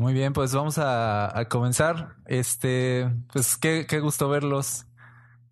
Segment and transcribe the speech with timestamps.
[0.00, 2.16] Muy bien, pues vamos a, comenzar.
[2.24, 4.86] Este, pues qué, gusto verlos.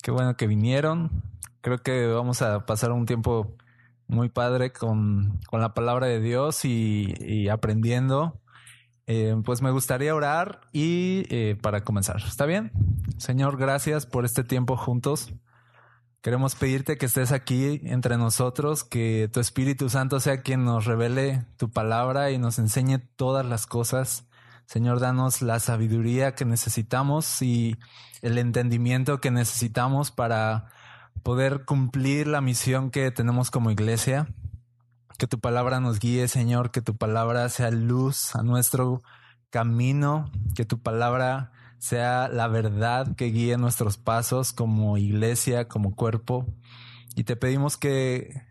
[0.02, 1.22] Qué bueno que vinieron.
[1.60, 3.54] Creo que vamos a pasar un tiempo
[4.06, 8.40] muy padre con, con la palabra de Dios y, aprendiendo.
[9.06, 12.22] Eh, pues me gustaría orar y eh, para comenzar.
[12.26, 12.72] ¿Está bien?
[13.18, 15.30] Señor, gracias por este tiempo juntos.
[16.22, 21.44] Queremos pedirte que estés aquí entre nosotros, que tu Espíritu Santo sea quien nos revele
[21.58, 24.24] tu palabra y nos enseñe todas las cosas.
[24.68, 27.78] Señor, danos la sabiduría que necesitamos y
[28.20, 30.66] el entendimiento que necesitamos para
[31.22, 34.28] poder cumplir la misión que tenemos como iglesia.
[35.16, 39.00] Que tu palabra nos guíe, Señor, que tu palabra sea luz a nuestro
[39.48, 46.44] camino, que tu palabra sea la verdad que guíe nuestros pasos como iglesia, como cuerpo.
[47.16, 48.42] Y te pedimos que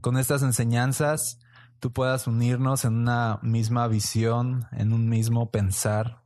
[0.00, 1.38] con estas enseñanzas
[1.82, 6.22] tú puedas unirnos en una misma visión, en un mismo pensar,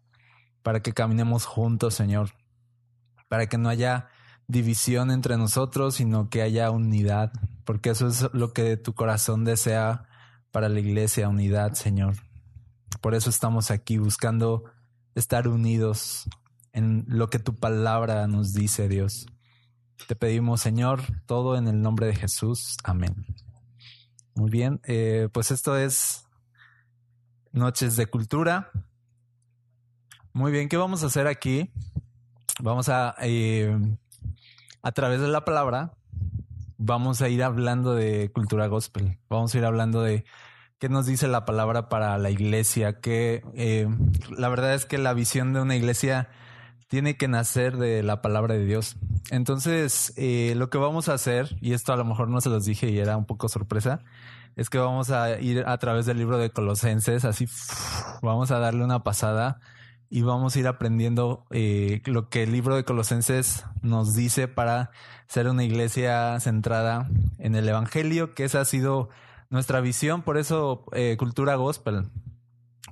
[0.63, 2.33] para que caminemos juntos, Señor,
[3.29, 4.11] para que no haya
[4.49, 7.33] división entre nosotros, sino que haya unidad,
[7.65, 10.05] porque eso es lo que tu corazón desea
[10.51, 12.17] para la iglesia, unidad, Señor.
[13.01, 14.65] Por eso estamos aquí buscando
[15.15, 16.29] estar unidos
[16.75, 19.25] en lo que tu palabra nos dice, Dios.
[20.07, 22.77] Te pedimos, Señor, todo en el nombre de Jesús.
[22.85, 23.25] Amén.
[24.37, 26.27] Muy bien, eh, pues esto es
[27.53, 28.71] Noches de Cultura.
[30.35, 31.73] Muy bien, ¿qué vamos a hacer aquí?
[32.61, 33.75] Vamos a, eh,
[34.83, 35.95] a través de la palabra,
[36.77, 39.19] vamos a ir hablando de cultura gospel.
[39.31, 40.27] Vamos a ir hablando de
[40.79, 43.89] qué nos dice la palabra para la iglesia, que eh,
[44.29, 46.29] la verdad es que la visión de una iglesia
[46.89, 48.97] tiene que nacer de la palabra de Dios.
[49.31, 52.65] Entonces, eh, lo que vamos a hacer, y esto a lo mejor no se los
[52.65, 54.01] dije y era un poco sorpresa,
[54.55, 57.49] es que vamos a ir a través del libro de Colosenses, así
[58.23, 59.61] vamos a darle una pasada
[60.09, 64.93] y vamos a ir aprendiendo eh, lo que el libro de Colosenses nos dice para
[65.27, 67.09] ser una iglesia centrada
[67.39, 69.09] en el Evangelio, que esa ha sido
[69.51, 72.11] nuestra visión, por eso eh, cultura gospel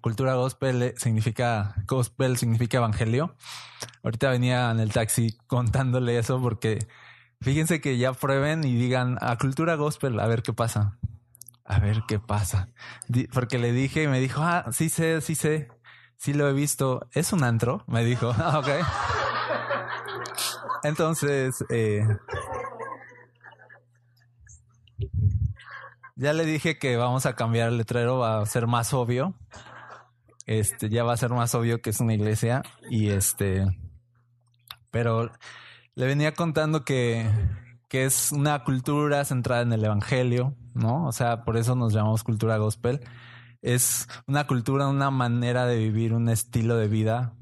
[0.05, 3.37] cultura gospel significa, gospel significa evangelio.
[4.05, 6.87] Ahorita venía en el taxi contándole eso porque
[7.41, 10.99] fíjense que ya prueben y digan a cultura gospel, a ver qué pasa.
[11.65, 12.69] A ver qué pasa.
[13.33, 15.69] Porque le dije y me dijo, ah, sí sé, sí sé,
[16.19, 17.09] sí lo he visto.
[17.13, 18.35] Es un antro, me dijo.
[18.37, 18.69] Ah, ok.
[20.83, 22.07] Entonces, eh,
[26.15, 29.35] ya le dije que vamos a cambiar el letrero, va a ser más obvio
[30.47, 33.65] este ya va a ser más obvio que es una iglesia y este
[34.95, 35.29] pero
[35.97, 37.29] le venía contando que,
[37.89, 41.09] que es una cultura centrada en el evangelio, ¿no?
[41.09, 43.01] O sea, por eso nos llamamos cultura gospel.
[43.61, 47.35] Es una cultura, una manera de vivir, un estilo de vida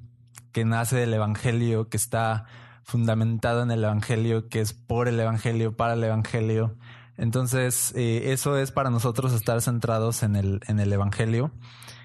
[0.53, 2.47] que nace del evangelio, que está
[2.85, 6.79] fundamentado en el evangelio, que es por el evangelio, para el evangelio.
[7.19, 11.53] Entonces, eh, eso es para nosotros estar centrados en el, en el evangelio.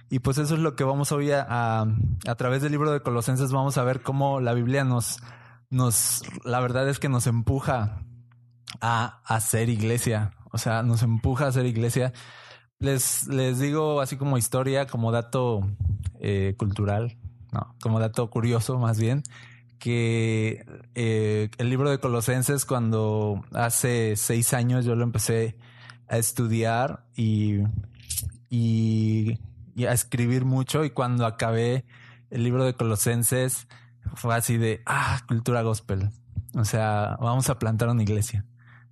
[0.10, 3.52] Y pues eso es lo que vamos hoy a, a, través del libro de Colosenses,
[3.52, 5.18] vamos a ver cómo la Biblia nos,
[5.70, 8.04] nos, la verdad es que nos empuja
[8.80, 10.32] a hacer iglesia.
[10.52, 12.14] O sea, nos empuja a hacer iglesia.
[12.80, 15.68] Les, les digo así como historia, como dato
[16.20, 17.18] eh, cultural,
[17.52, 19.24] no, como dato curioso más bien,
[19.80, 25.58] que eh, el libro de Colosenses cuando hace seis años yo lo empecé
[26.08, 27.60] a estudiar y,
[28.50, 29.40] y
[29.78, 31.86] y a escribir mucho y cuando acabé
[32.32, 33.68] el libro de Colosenses
[34.16, 36.10] fue así de, ah, cultura gospel.
[36.56, 38.44] O sea, vamos a plantar una iglesia.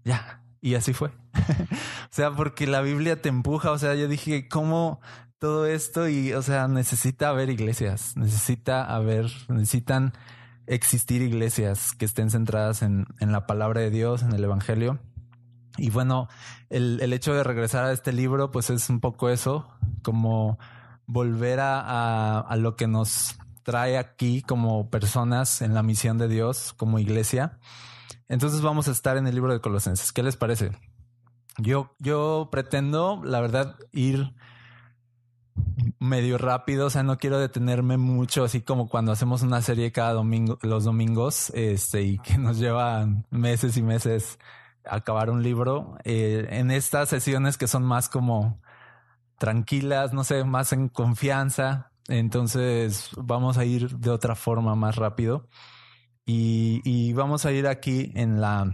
[0.03, 0.43] Ya.
[0.61, 1.09] Y así fue.
[1.33, 3.71] o sea, porque la Biblia te empuja.
[3.71, 5.01] O sea, yo dije, ¿cómo
[5.39, 6.07] todo esto?
[6.07, 8.15] Y, o sea, necesita haber iglesias.
[8.15, 10.13] Necesita haber, necesitan
[10.67, 14.99] existir iglesias que estén centradas en, en la palabra de Dios, en el Evangelio.
[15.77, 16.29] Y bueno,
[16.69, 19.67] el, el hecho de regresar a este libro, pues es un poco eso,
[20.03, 20.59] como
[21.07, 26.73] volver a, a, lo que nos trae aquí como personas en la misión de Dios,
[26.73, 27.59] como iglesia.
[28.27, 30.11] Entonces vamos a estar en el libro de Colosenses.
[30.11, 30.71] ¿Qué les parece?
[31.57, 34.33] Yo, yo pretendo, la verdad, ir
[35.99, 40.13] medio rápido, o sea, no quiero detenerme mucho, así como cuando hacemos una serie cada
[40.13, 44.37] domingo, los domingos, este, y que nos llevan meses y meses
[44.85, 45.97] acabar un libro.
[46.03, 48.59] Eh, en estas sesiones que son más como
[49.37, 51.91] tranquilas, no sé, más en confianza.
[52.07, 55.47] Entonces vamos a ir de otra forma más rápido.
[56.27, 58.73] Y, vamos a ir aquí en la,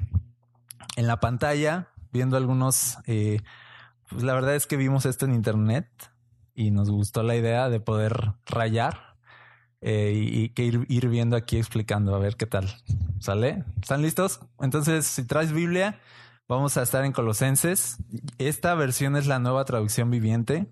[0.95, 2.97] en la pantalla viendo algunos...
[3.07, 3.41] Eh,
[4.09, 5.87] pues la verdad es que vimos esto en internet
[6.53, 9.15] y nos gustó la idea de poder rayar
[9.79, 12.69] eh, y, que ir, ir, viendo aquí explicando a ver qué tal.
[13.19, 13.63] ¿Sale?
[13.81, 14.41] ¿Están listos?
[14.59, 15.99] Entonces, si traes Biblia,
[16.51, 17.95] vamos a estar en Colosenses.
[18.37, 20.69] Esta versión es la nueva traducción viviente.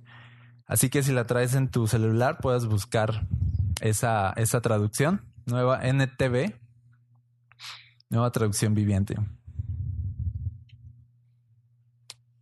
[0.66, 3.26] Así que si la traes en tu celular, puedes buscar
[3.80, 6.54] esa, esa traducción, nueva NTV,
[8.10, 9.16] nueva traducción viviente.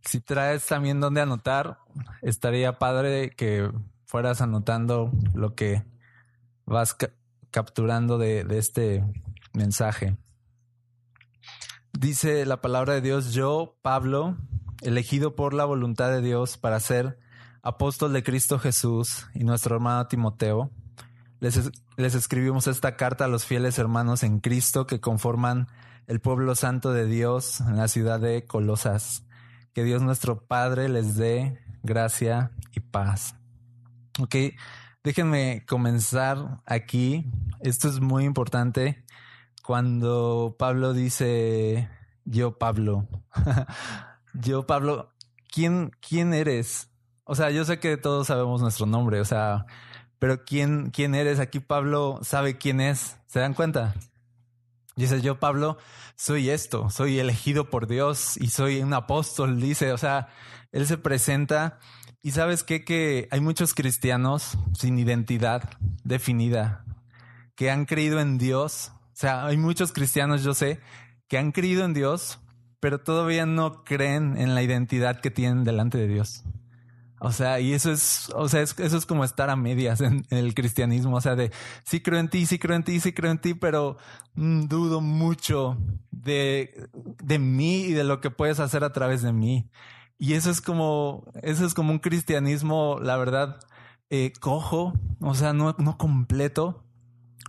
[0.02, 1.78] Si traes también donde anotar,
[2.22, 3.70] estaría padre que
[4.04, 5.84] fueras anotando lo que
[6.66, 6.96] vas
[7.52, 9.04] capturando de, de este
[9.52, 10.16] mensaje.
[11.98, 14.36] Dice la palabra de Dios, yo, Pablo,
[14.82, 17.18] elegido por la voluntad de Dios para ser
[17.60, 20.70] apóstol de Cristo Jesús y nuestro hermano Timoteo,
[21.40, 21.56] les,
[22.14, 25.66] escribimos esta carta a los fieles hermanos en Cristo que conforman
[26.06, 29.26] el pueblo santo de Dios en la ciudad de Colosas.
[29.72, 33.34] Que Dios nuestro Padre les dé gracia y paz.
[34.20, 34.36] Ok,
[35.02, 37.28] déjenme comenzar aquí.
[37.58, 39.04] Esto es muy importante.
[39.68, 41.90] Cuando Pablo dice,
[42.24, 43.06] yo Pablo,
[44.32, 45.10] yo Pablo,
[45.52, 46.88] ¿quién, quién eres?
[47.24, 49.66] O sea, yo sé que todos sabemos nuestro nombre, o sea,
[50.18, 51.38] pero ¿quién, quién eres?
[51.38, 53.18] Aquí Pablo sabe quién es.
[53.26, 53.94] ¿Se dan cuenta?
[54.96, 55.76] Dice, yo Pablo
[56.16, 60.28] soy esto, soy elegido por Dios y soy un apóstol, dice, o sea,
[60.72, 61.78] él se presenta
[62.22, 65.68] y sabes qué, que hay muchos cristianos sin identidad
[66.04, 66.86] definida,
[67.54, 70.80] que han creído en Dios, sea, hay muchos cristianos, yo sé,
[71.28, 72.40] que han creído en Dios,
[72.80, 76.44] pero todavía no creen en la identidad que tienen delante de Dios.
[77.20, 80.54] O sea, y eso es, o sea, eso es como estar a medias en, el
[80.54, 81.16] cristianismo.
[81.16, 81.50] O sea, de
[81.84, 83.96] sí creo en ti, sí creo en ti, sí creo en ti, pero
[84.34, 85.76] mm, dudo mucho
[86.12, 86.88] de,
[87.20, 89.68] de mí y de lo que puedes hacer a través de mí.
[90.16, 93.58] Y eso es como, eso es como un cristianismo, la verdad,
[94.10, 96.84] eh, cojo, o sea, no, no completo,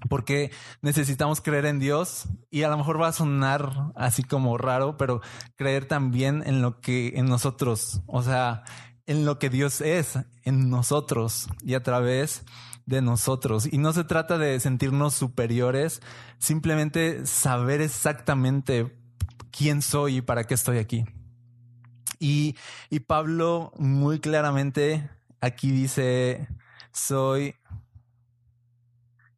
[0.07, 0.51] porque
[0.81, 5.21] necesitamos creer en Dios y a lo mejor va a sonar así como raro, pero
[5.55, 8.63] creer también en lo que en nosotros, o sea,
[9.05, 12.43] en lo que Dios es en nosotros y a través
[12.85, 13.67] de nosotros.
[13.71, 16.01] Y no se trata de sentirnos superiores,
[16.37, 18.95] simplemente saber exactamente
[19.51, 21.05] quién soy y para qué estoy aquí.
[22.19, 22.55] Y,
[22.89, 25.09] y Pablo muy claramente
[25.41, 26.47] aquí dice,
[26.91, 27.55] soy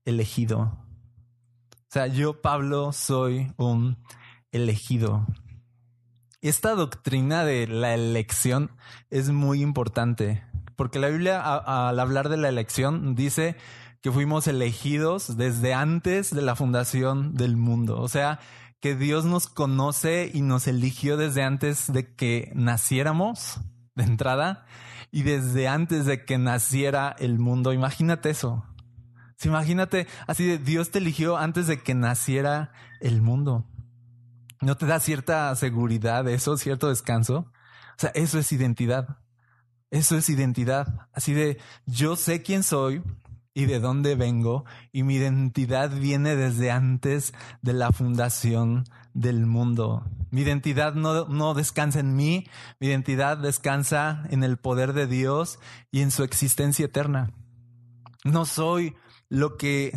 [0.05, 0.77] elegido.
[1.73, 3.97] O sea, yo Pablo soy un
[4.51, 5.25] elegido.
[6.41, 8.71] Esta doctrina de la elección
[9.09, 10.43] es muy importante,
[10.75, 13.55] porque la Biblia al hablar de la elección dice
[14.01, 17.99] que fuimos elegidos desde antes de la fundación del mundo.
[17.99, 18.39] O sea,
[18.79, 23.61] que Dios nos conoce y nos eligió desde antes de que naciéramos
[23.95, 24.65] de entrada
[25.11, 27.73] y desde antes de que naciera el mundo.
[27.73, 28.65] Imagínate eso.
[29.45, 33.65] Imagínate así de Dios te eligió antes de que naciera el mundo.
[34.61, 37.51] ¿No te da cierta seguridad eso, cierto descanso?
[37.97, 39.17] O sea, eso es identidad.
[39.89, 41.07] Eso es identidad.
[41.13, 43.01] Así de, yo sé quién soy
[43.53, 50.05] y de dónde vengo y mi identidad viene desde antes de la fundación del mundo.
[50.29, 52.45] Mi identidad no, no descansa en mí,
[52.79, 55.59] mi identidad descansa en el poder de Dios
[55.91, 57.33] y en su existencia eterna.
[58.23, 58.95] No soy
[59.31, 59.93] lo que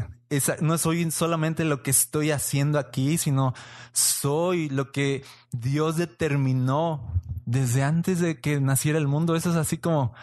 [0.60, 3.52] no soy solamente lo que estoy haciendo aquí, sino
[3.92, 9.34] soy lo que Dios determinó desde antes de que naciera el mundo.
[9.34, 10.14] Eso es así como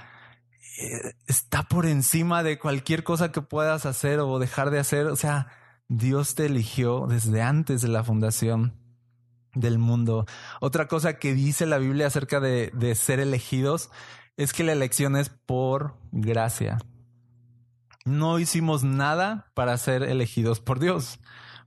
[0.79, 5.07] eh, está por encima de cualquier cosa que puedas hacer o dejar de hacer.
[5.07, 5.47] O sea,
[5.89, 8.77] Dios te eligió desde antes de la fundación
[9.55, 10.25] del mundo.
[10.61, 13.89] Otra cosa que dice la Biblia acerca de, de ser elegidos
[14.37, 16.79] es que la elección es por gracia
[18.05, 21.19] no hicimos nada para ser elegidos por Dios.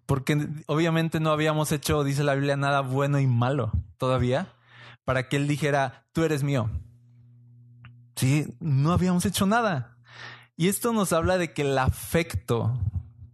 [0.07, 4.55] Porque obviamente no habíamos hecho, dice la Biblia, nada bueno y malo todavía
[5.05, 6.71] para que Él dijera, tú eres mío.
[8.17, 9.99] Sí, no habíamos hecho nada.
[10.57, 12.79] Y esto nos habla de que el afecto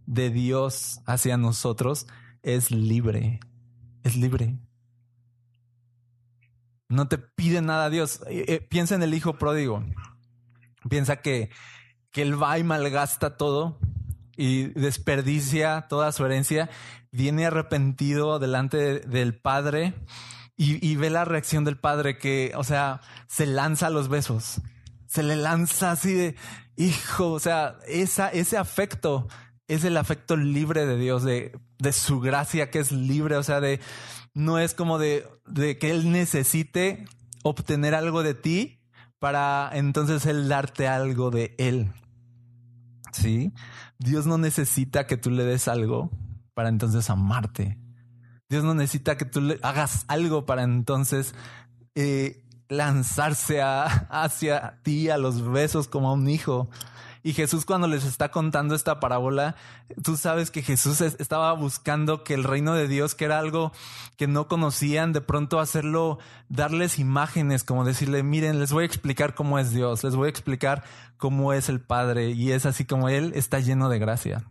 [0.05, 2.07] de Dios hacia nosotros
[2.41, 3.39] es libre.
[4.03, 4.57] Es libre.
[6.89, 8.21] No te pide nada Dios.
[8.27, 9.83] Eh, eh, piensa en el hijo pródigo.
[10.89, 11.51] Piensa que
[12.11, 13.79] que él va y malgasta todo
[14.37, 16.69] y desperdicia toda su herencia,
[17.11, 19.93] viene arrepentido delante del padre
[20.57, 24.61] y, ve la reacción del padre que, o sea, se lanza los besos,
[25.07, 26.35] se le lanza así de,
[26.77, 29.27] hijo, o sea, ese afecto
[29.67, 33.59] es el afecto libre de Dios, de, de su gracia que es libre, o sea,
[33.59, 33.79] de,
[34.35, 37.05] no es como de, de que Él necesite
[37.43, 38.81] obtener algo de ti
[39.17, 41.91] para entonces Él darte algo de Él.
[43.11, 43.51] ¿Sí?
[43.99, 46.11] Dios no necesita que tú le des algo
[46.53, 47.77] para entonces amarte.
[48.49, 51.33] Dios no necesita que tú le hagas algo para entonces
[51.95, 53.61] eh, lanzarse
[54.09, 56.69] hacia ti a los besos como a un hijo.
[57.23, 59.55] Y Jesús cuando les está contando esta parábola,
[60.03, 63.71] tú sabes que Jesús estaba buscando que el reino de Dios, que era algo
[64.17, 66.17] que no conocían, de pronto hacerlo,
[66.49, 70.29] darles imágenes, como decirle, miren, les voy a explicar cómo es Dios, les voy a
[70.29, 70.83] explicar
[71.17, 72.31] cómo es el Padre.
[72.31, 74.43] Y es así como Él está lleno de gracia.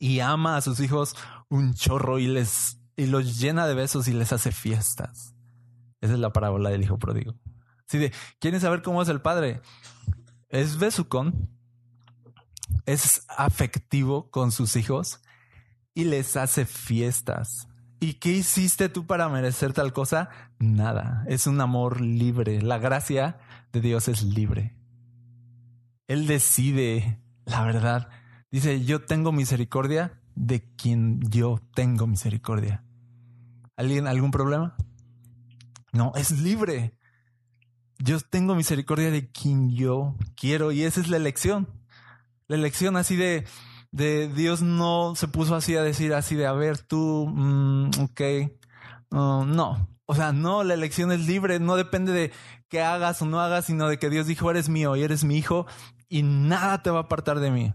[0.00, 1.14] Y ama a sus hijos
[1.48, 5.34] un chorro y les, y los llena de besos y les hace fiestas.
[6.00, 7.34] Esa es la parábola del hijo pródigo.
[7.88, 9.60] Así de, ¿quieren saber cómo es el Padre?
[10.48, 11.48] Es besucón,
[12.86, 15.20] es afectivo con sus hijos
[15.94, 17.68] y les hace fiestas.
[18.00, 20.28] ¿Y qué hiciste tú para merecer tal cosa?
[20.58, 21.24] Nada.
[21.28, 22.60] Es un amor libre.
[22.60, 23.38] La gracia
[23.72, 24.76] de Dios es libre.
[26.06, 28.08] Él decide la verdad.
[28.50, 32.84] Dice, yo tengo misericordia de quien yo tengo misericordia.
[33.76, 34.76] ¿Alguien algún problema?
[35.92, 36.98] No, es libre.
[37.98, 41.68] Yo tengo misericordia de quien yo quiero y esa es la elección.
[42.48, 43.44] La elección así de,
[43.90, 48.20] de Dios no se puso así a decir así de, a ver, tú, mm, ok,
[49.10, 49.88] uh, no.
[50.06, 52.32] O sea, no, la elección es libre, no depende de
[52.68, 55.36] que hagas o no hagas, sino de que Dios dijo, eres mío y eres mi
[55.36, 55.66] hijo
[56.08, 57.74] y nada te va a apartar de mí.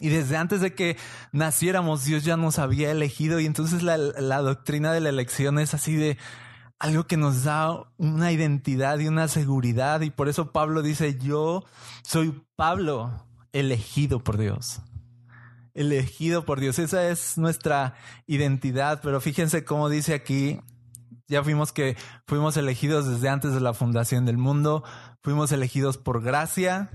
[0.00, 0.96] Y desde antes de que
[1.30, 5.72] naciéramos, Dios ya nos había elegido y entonces la, la doctrina de la elección es
[5.72, 6.18] así de,
[6.78, 10.00] algo que nos da una identidad y una seguridad.
[10.02, 11.64] Y por eso Pablo dice, yo
[12.02, 13.10] soy Pablo,
[13.54, 14.82] elegido por Dios.
[15.72, 16.78] Elegido por Dios.
[16.78, 17.94] Esa es nuestra
[18.26, 19.00] identidad.
[19.02, 20.60] Pero fíjense cómo dice aquí,
[21.28, 21.96] ya fuimos que
[22.26, 24.84] fuimos elegidos desde antes de la fundación del mundo.
[25.22, 26.90] Fuimos elegidos por gracia.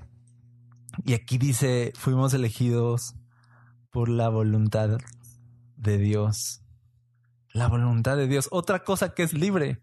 [1.05, 3.15] Y aquí dice, fuimos elegidos
[3.89, 4.97] por la voluntad
[5.77, 6.61] de Dios.
[7.53, 8.49] La voluntad de Dios.
[8.51, 9.81] Otra cosa que es libre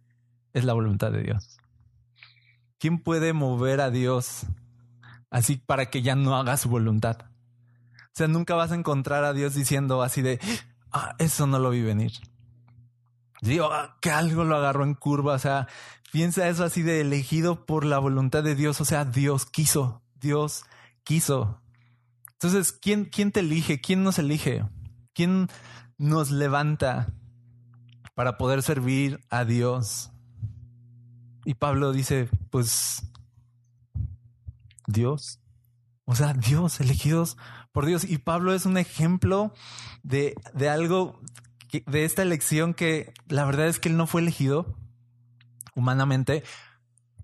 [0.53, 1.57] es la voluntad de Dios.
[2.79, 4.47] ¿Quién puede mover a Dios
[5.37, 7.19] así para que ya no haga su voluntad.
[7.21, 10.41] O sea, nunca vas a encontrar a Dios diciendo así de,
[10.93, 12.13] ah, eso no lo vi venir.
[13.43, 15.69] Digo, ah, que algo lo agarró en curva, o sea,
[16.11, 20.65] piensa eso así de elegido por la voluntad de Dios, o sea, Dios quiso, Dios
[21.05, 21.61] quiso.
[22.33, 23.79] Entonces, ¿quién, quién te elige?
[23.79, 24.65] ¿Quién nos elige?
[25.13, 25.49] ¿Quién
[25.99, 27.13] nos levanta
[28.15, 30.13] para poder servir a Dios?
[31.45, 33.03] Y Pablo dice, pues
[34.87, 35.41] Dios.
[36.05, 37.37] O sea, Dios, elegidos
[37.73, 38.05] por Dios.
[38.05, 39.53] Y Pablo es un ejemplo
[40.03, 41.21] de, de algo,
[41.87, 44.77] de esta elección que la verdad es que él no fue elegido
[45.75, 46.45] humanamente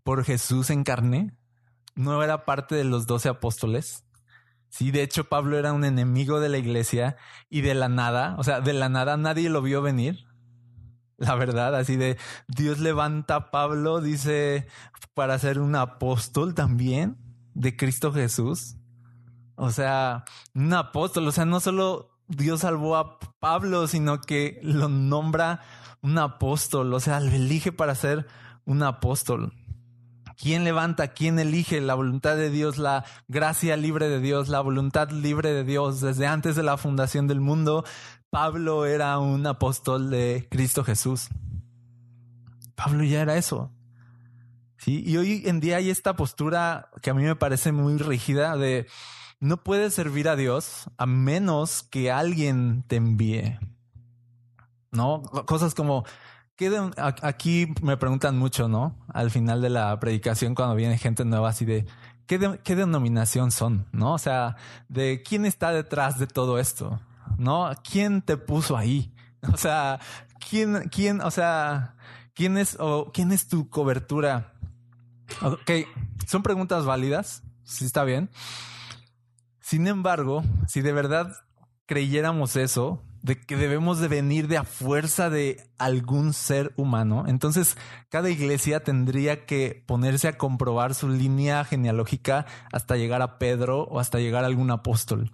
[0.03, 1.37] por Jesús en carne.
[1.95, 4.05] No era parte de los doce apóstoles.
[4.69, 7.17] Sí, de hecho Pablo era un enemigo de la iglesia
[7.51, 10.25] y de la nada, o sea, de la nada nadie lo vio venir.
[11.19, 12.17] La verdad, así de
[12.49, 14.67] Dios levanta a Pablo, dice,
[15.15, 17.22] para ser un apóstol también
[17.55, 18.77] de Cristo Jesús.
[19.57, 24.89] O sea, un apóstol, o sea, no solo Dios salvó a Pablo, sino que lo
[24.89, 25.61] nombra
[26.03, 28.27] un apóstol, o sea, lo elige para ser
[28.65, 29.53] un apóstol.
[30.37, 31.09] ¿Quién levanta?
[31.09, 35.63] ¿Quién elige la voluntad de Dios, la gracia libre de Dios, la voluntad libre de
[35.63, 36.01] Dios?
[36.01, 37.85] Desde antes de la fundación del mundo,
[38.31, 41.29] Pablo era un apóstol de Cristo Jesús.
[42.75, 43.71] Pablo ya era eso.
[44.83, 48.57] Sí, y hoy en día hay esta postura que a mí me parece muy rígida
[48.57, 48.89] de
[49.39, 53.61] no puedes servir a Dios a menos que alguien te envíe.
[54.91, 55.23] ¿No?
[55.47, 56.05] Cosas como,
[56.57, 58.97] ¿qué aquí me preguntan mucho, ¿no?
[59.07, 61.87] Al final de la predicación cuando viene gente nueva así de,
[62.27, 63.87] ¿qué, ¿qué denominación son?
[63.93, 64.15] ¿No?
[64.15, 64.57] O sea,
[64.89, 67.01] de quién está detrás de todo esto,
[67.39, 67.71] ¿no?
[67.89, 69.15] ¿Quién te puso ahí?
[69.53, 70.01] O sea,
[70.51, 71.95] ¿quién, quién, o sea,
[72.35, 74.52] quién es, o quién es tu cobertura?
[75.41, 75.71] Ok,
[76.27, 78.31] son preguntas válidas, sí está bien.
[79.61, 81.33] Sin embargo, si de verdad
[81.87, 87.77] creyéramos eso, de que debemos de venir de a fuerza de algún ser humano, entonces
[88.09, 94.01] cada iglesia tendría que ponerse a comprobar su línea genealógica hasta llegar a Pedro o
[94.01, 95.31] hasta llegar a algún apóstol.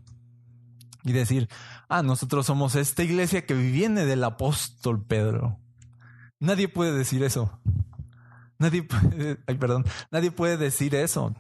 [1.05, 1.49] Y decir,
[1.89, 5.59] ah, nosotros somos esta iglesia que viene del apóstol Pedro.
[6.39, 7.59] Nadie puede decir eso.
[8.59, 11.35] Nadie puede, ay, perdón, nadie puede decir eso.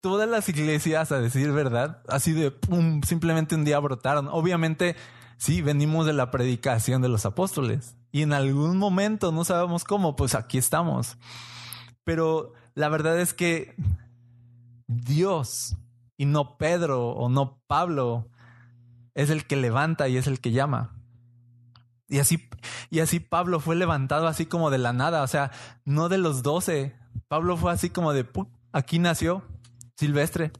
[0.00, 4.28] Todas las iglesias, a decir verdad, así de pum, simplemente un día brotaron.
[4.28, 4.96] Obviamente,
[5.36, 10.16] sí, venimos de la predicación de los apóstoles y en algún momento, no sabemos cómo,
[10.16, 11.16] pues aquí estamos.
[12.04, 13.74] Pero la verdad es que
[14.86, 15.76] Dios
[16.16, 18.28] y no Pedro o no Pablo
[19.14, 20.97] es el que levanta y es el que llama.
[22.08, 22.48] Y así,
[22.90, 25.50] y así Pablo fue levantado así como de la nada, o sea,
[25.84, 26.96] no de los doce.
[27.28, 28.26] Pablo fue así como de,
[28.72, 29.44] aquí nació,
[29.96, 30.52] silvestre.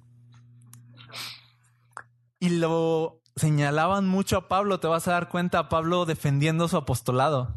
[2.38, 7.54] Y lo señalaban mucho a Pablo, te vas a dar cuenta, Pablo defendiendo su apostolado.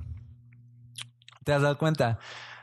[1.43, 2.19] ¿Te has dado cuenta?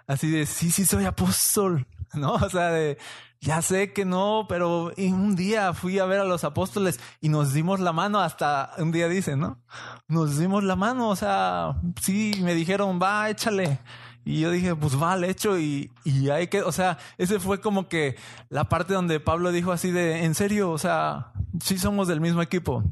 [0.07, 2.35] Así de, sí, sí, soy apóstol, ¿no?
[2.35, 2.97] O sea, de,
[3.41, 7.53] ya sé que no, pero un día fui a ver a los apóstoles y nos
[7.53, 9.63] dimos la mano hasta un día dice, ¿no?
[10.09, 13.79] Nos dimos la mano, o sea, sí, me dijeron, va, échale.
[14.25, 17.61] Y yo dije, pues va, le echo y, y hay que, o sea, ese fue
[17.61, 18.17] como que
[18.51, 22.43] la parte donde Pablo dijo así de, en serio, o sea, sí somos del mismo
[22.43, 22.83] equipo.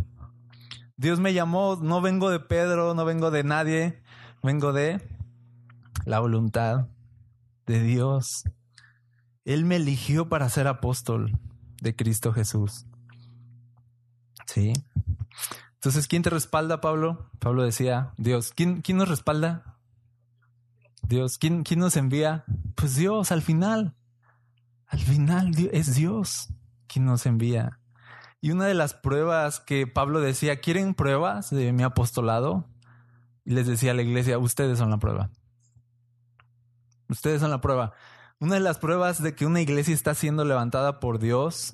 [0.97, 4.03] Dios me llamó, no vengo de Pedro, no vengo de nadie,
[4.43, 5.03] vengo de
[6.07, 6.87] la voluntad
[7.67, 8.45] de Dios.
[9.47, 11.39] Él me eligió para ser apóstol
[11.81, 12.85] de Cristo Jesús.
[14.47, 14.73] Sí.
[15.75, 17.31] Entonces, ¿quién te respalda, Pablo?
[17.39, 18.53] Pablo decía, Dios.
[18.55, 19.79] ¿Quién, quién nos respalda?
[21.03, 21.39] Dios.
[21.39, 22.45] ¿Quién, ¿Quién nos envía?
[22.75, 23.95] Pues Dios, al final.
[24.89, 26.49] Al final es Dios
[26.89, 27.79] quien nos envía.
[28.41, 32.69] Y una de las pruebas que Pablo decía, ¿quieren pruebas de mi apostolado?
[33.45, 35.31] Y les decía a la iglesia, ustedes son la prueba.
[37.09, 37.93] Ustedes son la prueba.
[38.39, 41.73] Una de las pruebas de que una iglesia está siendo levantada por Dios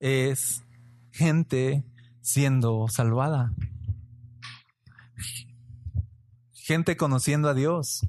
[0.00, 0.64] es
[1.12, 1.84] gente
[2.22, 3.52] siendo salvada.
[6.52, 8.08] Gente conociendo a Dios.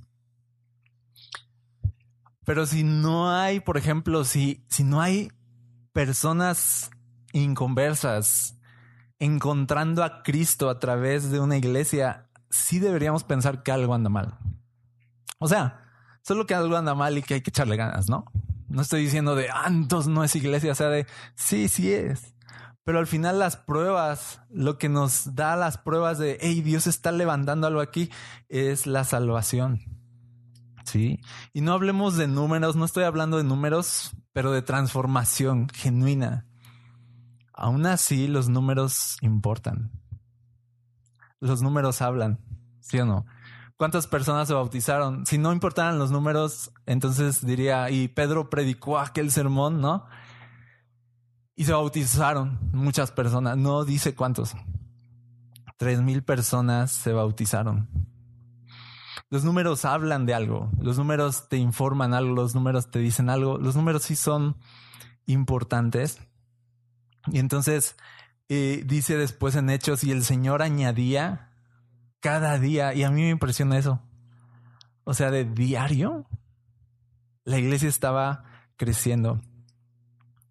[2.45, 5.31] Pero si no hay, por ejemplo, si, si no hay
[5.91, 6.91] personas
[7.33, 8.57] inconversas
[9.19, 14.37] encontrando a Cristo a través de una iglesia, sí deberíamos pensar que algo anda mal.
[15.39, 15.84] O sea,
[16.25, 18.25] Solo que algo anda mal y que hay que echarle ganas, ¿no?
[18.67, 21.05] No estoy diciendo de, ah, no es iglesia, o sea, de,
[21.35, 22.35] sí, sí es.
[22.83, 27.11] Pero al final las pruebas, lo que nos da las pruebas de, hey, Dios está
[27.11, 28.09] levantando algo aquí,
[28.49, 29.81] es la salvación.
[30.83, 31.19] ¿Sí?
[31.53, 36.47] Y no hablemos de números, no estoy hablando de números, pero de transformación genuina.
[37.53, 39.91] Aún así, los números importan.
[41.39, 42.39] Los números hablan,
[42.79, 43.27] ¿sí o no?
[43.77, 45.25] ¿Cuántas personas se bautizaron?
[45.25, 50.05] Si no importaran los números, entonces diría, y Pedro predicó aquel sermón, ¿no?
[51.55, 53.57] Y se bautizaron muchas personas.
[53.57, 54.55] No dice cuántos.
[55.77, 57.89] Tres mil personas se bautizaron.
[59.29, 60.71] Los números hablan de algo.
[60.79, 62.33] Los números te informan algo.
[62.33, 63.57] Los números te dicen algo.
[63.57, 64.55] Los números sí son
[65.25, 66.21] importantes.
[67.27, 67.97] Y entonces
[68.47, 71.51] eh, dice después en Hechos, y el Señor añadía
[72.25, 72.95] cada día.
[72.95, 74.01] Y a mí me impresiona eso.
[75.03, 76.25] O sea, de diario,
[77.43, 78.45] la iglesia estaba
[78.77, 79.39] creciendo.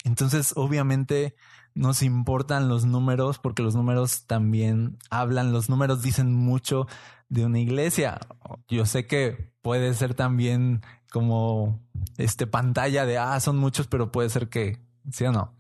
[0.04, 1.34] Entonces, obviamente,
[1.74, 6.87] nos importan los números porque los números también hablan, los números dicen mucho
[7.28, 8.20] de una iglesia.
[8.68, 11.80] Yo sé que puede ser también como
[12.18, 14.78] este pantalla de, ah, son muchos, pero puede ser que,
[15.10, 15.56] sí o no,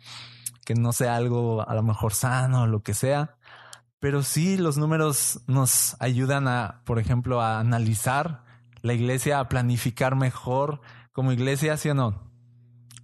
[0.64, 3.36] que no sea algo a lo mejor sano o lo que sea.
[4.04, 8.44] Pero sí, los números nos ayudan a, por ejemplo, a analizar
[8.82, 12.30] la iglesia, a planificar mejor como iglesia, ¿sí o no?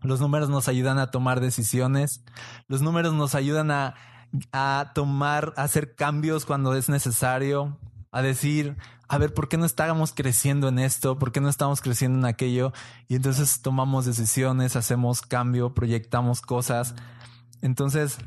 [0.02, 2.22] Los números nos ayudan a tomar decisiones.
[2.68, 3.94] Los números nos ayudan a,
[4.52, 7.78] a tomar, a hacer cambios cuando es necesario,
[8.12, 8.76] a decir,
[9.08, 11.18] a ver, ¿por qué no estábamos creciendo en esto?
[11.18, 12.74] ¿Por qué no estamos creciendo en aquello?
[13.08, 16.94] Y entonces tomamos decisiones, hacemos cambio, proyectamos cosas.
[17.62, 18.18] Entonces,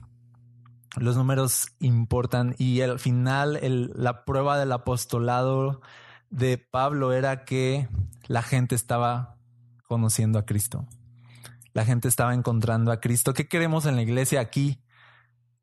[0.95, 3.59] los números importan y al final
[3.95, 5.81] la prueba del apostolado
[6.29, 7.87] de Pablo era que
[8.27, 9.37] la gente estaba
[9.87, 10.87] conociendo a Cristo.
[11.73, 13.33] La gente estaba encontrando a Cristo.
[13.33, 14.79] ¿Qué queremos en la iglesia aquí?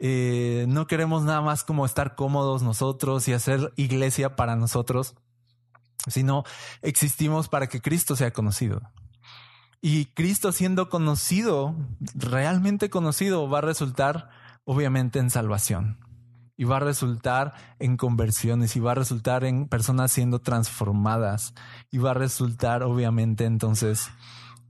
[0.01, 5.14] Eh, no queremos nada más como estar cómodos nosotros y hacer iglesia para nosotros,
[6.09, 6.43] sino
[6.83, 8.81] existimos para que Cristo sea conocido.
[9.83, 11.75] Y Cristo siendo conocido,
[12.14, 14.31] realmente conocido, va a resultar
[14.70, 15.98] obviamente en salvación.
[16.56, 21.54] Y va a resultar en conversiones, y va a resultar en personas siendo transformadas,
[21.90, 24.11] y va a resultar obviamente entonces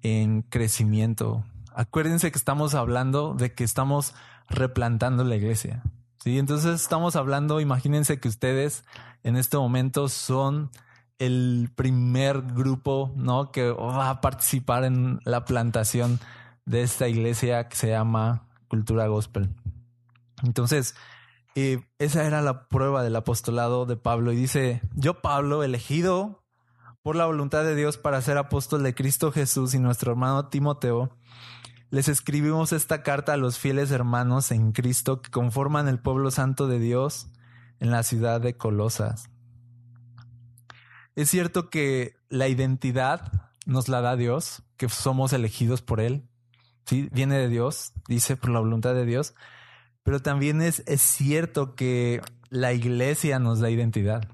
[0.01, 1.45] en crecimiento.
[1.75, 4.15] Acuérdense que estamos hablando de que estamos
[4.49, 5.83] replantando la iglesia.
[6.25, 8.85] Sí, entonces estamos hablando, imagínense que ustedes
[9.23, 10.71] en este momento son
[11.19, 13.53] el primer grupo, ¿no?
[13.53, 16.21] Que va a participar en la plantación
[16.65, 19.51] de esta iglesia que se llama Cultura Gospel.
[20.43, 20.95] Entonces,
[21.55, 24.33] esa era la prueba del apostolado de Pablo.
[24.33, 26.45] Y dice, yo Pablo, elegido
[27.03, 31.17] por la voluntad de Dios para ser apóstol de Cristo Jesús y nuestro hermano Timoteo,
[31.91, 36.69] les escribimos esta carta a los fieles hermanos en Cristo que conforman el pueblo santo
[36.69, 37.29] de Dios
[37.81, 39.29] en la ciudad de Colosas.
[41.17, 46.29] Es cierto que la identidad nos la da Dios, que somos elegidos por Él.
[46.87, 47.09] ¿sí?
[47.13, 49.35] Viene de Dios, dice por la voluntad de Dios.
[50.03, 54.29] Pero también es, es cierto que la iglesia nos da identidad.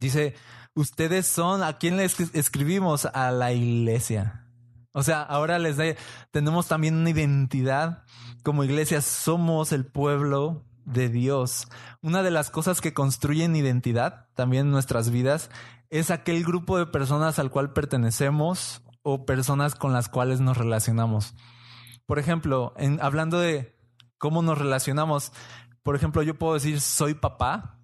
[0.00, 0.34] Dice,
[0.74, 3.06] ustedes son, ¿a quién les escribimos?
[3.06, 4.46] A la iglesia.
[4.92, 5.84] O sea, ahora les da,
[6.30, 8.04] tenemos también una identidad
[8.42, 11.68] como iglesia, somos el pueblo de Dios.
[12.00, 15.50] Una de las cosas que construyen identidad también en nuestras vidas
[15.90, 21.34] es aquel grupo de personas al cual pertenecemos o personas con las cuales nos relacionamos.
[22.06, 23.77] Por ejemplo, en, hablando de
[24.18, 25.32] cómo nos relacionamos,
[25.82, 27.78] por ejemplo, yo puedo decir soy papá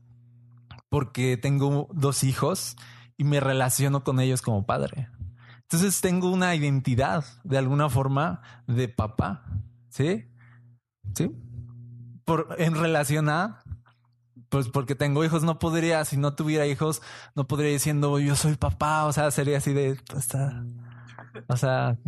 [0.89, 2.77] porque tengo dos hijos
[3.17, 5.09] y me relaciono con ellos como padre.
[5.63, 9.45] Entonces tengo una identidad de alguna forma de papá.
[9.89, 10.29] ¿Sí?
[11.15, 11.31] ¿Sí?
[12.25, 13.63] Por, en relación a,
[14.49, 17.03] pues porque tengo hijos, no podría, si no tuviera hijos,
[17.35, 20.29] no podría diciendo yo soy papá, o sea, sería así de, pues,
[21.49, 21.99] o sea,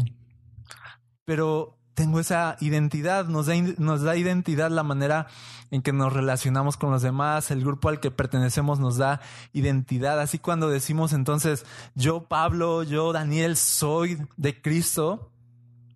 [1.25, 5.28] pero tengo esa identidad, nos da, nos da identidad la manera
[5.70, 9.20] en que nos relacionamos con los demás, el grupo al que pertenecemos nos da
[9.54, 10.20] identidad.
[10.20, 15.32] Así cuando decimos entonces, yo Pablo, yo Daniel, soy de Cristo,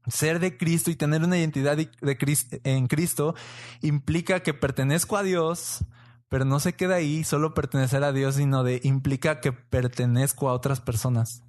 [0.09, 3.35] ser de Cristo y tener una identidad de Cristo, en Cristo
[3.83, 5.85] implica que pertenezco a Dios,
[6.31, 10.55] pero no se queda ahí solo pertenecer a Dios, sino de implica que pertenezco a
[10.55, 11.43] otras personas.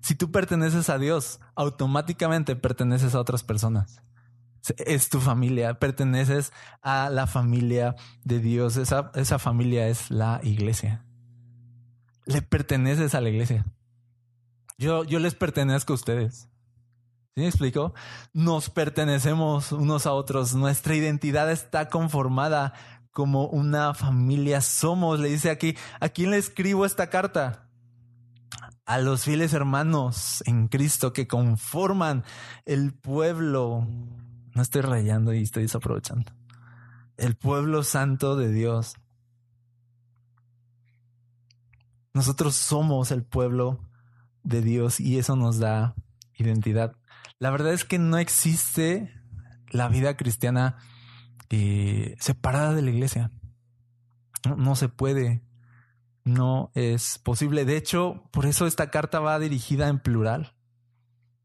[0.00, 4.02] Si tú perteneces a Dios, automáticamente perteneces a otras personas.
[4.78, 8.76] Es tu familia, perteneces a la familia de Dios.
[8.76, 11.04] Esa, esa familia es la iglesia.
[12.26, 13.64] Le perteneces a la iglesia.
[14.76, 16.48] Yo, yo les pertenezco a ustedes.
[17.34, 17.94] ¿Sí me explico?
[18.32, 20.54] Nos pertenecemos unos a otros.
[20.54, 22.74] Nuestra identidad está conformada
[23.12, 25.20] como una familia somos.
[25.20, 27.69] Le dice aquí, ¿a quién le escribo esta carta?
[28.90, 32.24] A los fieles hermanos en Cristo que conforman
[32.64, 33.86] el pueblo.
[34.52, 36.32] No estoy rayando y estoy desaprovechando.
[37.16, 38.96] El pueblo santo de Dios.
[42.14, 43.78] Nosotros somos el pueblo
[44.42, 45.94] de Dios y eso nos da
[46.34, 46.96] identidad.
[47.38, 49.14] La verdad es que no existe
[49.68, 50.78] la vida cristiana
[51.48, 53.30] eh, separada de la iglesia.
[54.56, 55.44] no se puede
[56.24, 57.64] no es posible.
[57.64, 60.54] De hecho, por eso esta carta va dirigida en plural.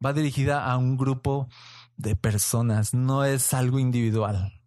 [0.04, 1.48] Va dirigida a un grupo
[1.98, 4.62] de personas, no es algo individual.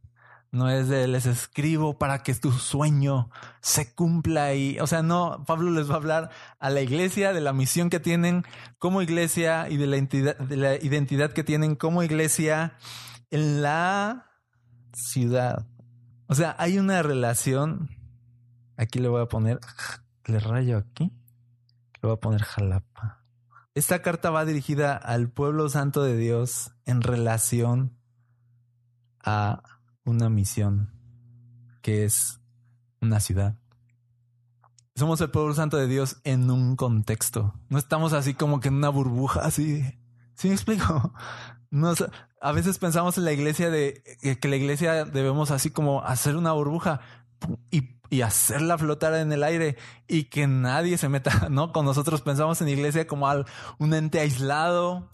[0.50, 3.28] No es de les escribo para que tu sueño
[3.60, 7.42] se cumpla y, o sea, no, Pablo les va a hablar a la iglesia de
[7.42, 8.44] la misión que tienen
[8.78, 12.78] como iglesia y de la identidad, de la identidad que tienen como iglesia
[13.30, 14.30] en la
[14.94, 15.66] ciudad.
[16.28, 17.90] O sea, hay una relación
[18.78, 19.58] Aquí le voy a poner,
[20.26, 21.12] le rayo aquí,
[21.94, 23.24] le voy a poner Jalapa.
[23.74, 27.98] Esta carta va dirigida al pueblo santo de Dios en relación
[29.20, 29.62] a
[30.04, 30.92] una misión
[31.82, 32.40] que es
[33.00, 33.58] una ciudad.
[34.94, 37.54] Somos el pueblo santo de Dios en un contexto.
[37.68, 39.82] No estamos así como que en una burbuja, así.
[40.34, 41.12] ¿Sí me explico?
[42.40, 44.02] a veces pensamos en la iglesia de
[44.40, 47.00] que la iglesia debemos así como hacer una burbuja
[47.70, 51.72] y y hacerla flotar en el aire y que nadie se meta, ¿no?
[51.72, 53.28] Con nosotros pensamos en iglesia como
[53.78, 55.08] un ente aislado,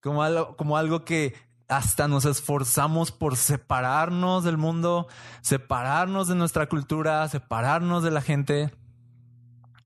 [0.00, 1.34] como algo, como algo que
[1.68, 5.06] hasta nos esforzamos por separarnos del mundo,
[5.40, 8.74] separarnos de nuestra cultura, separarnos de la gente.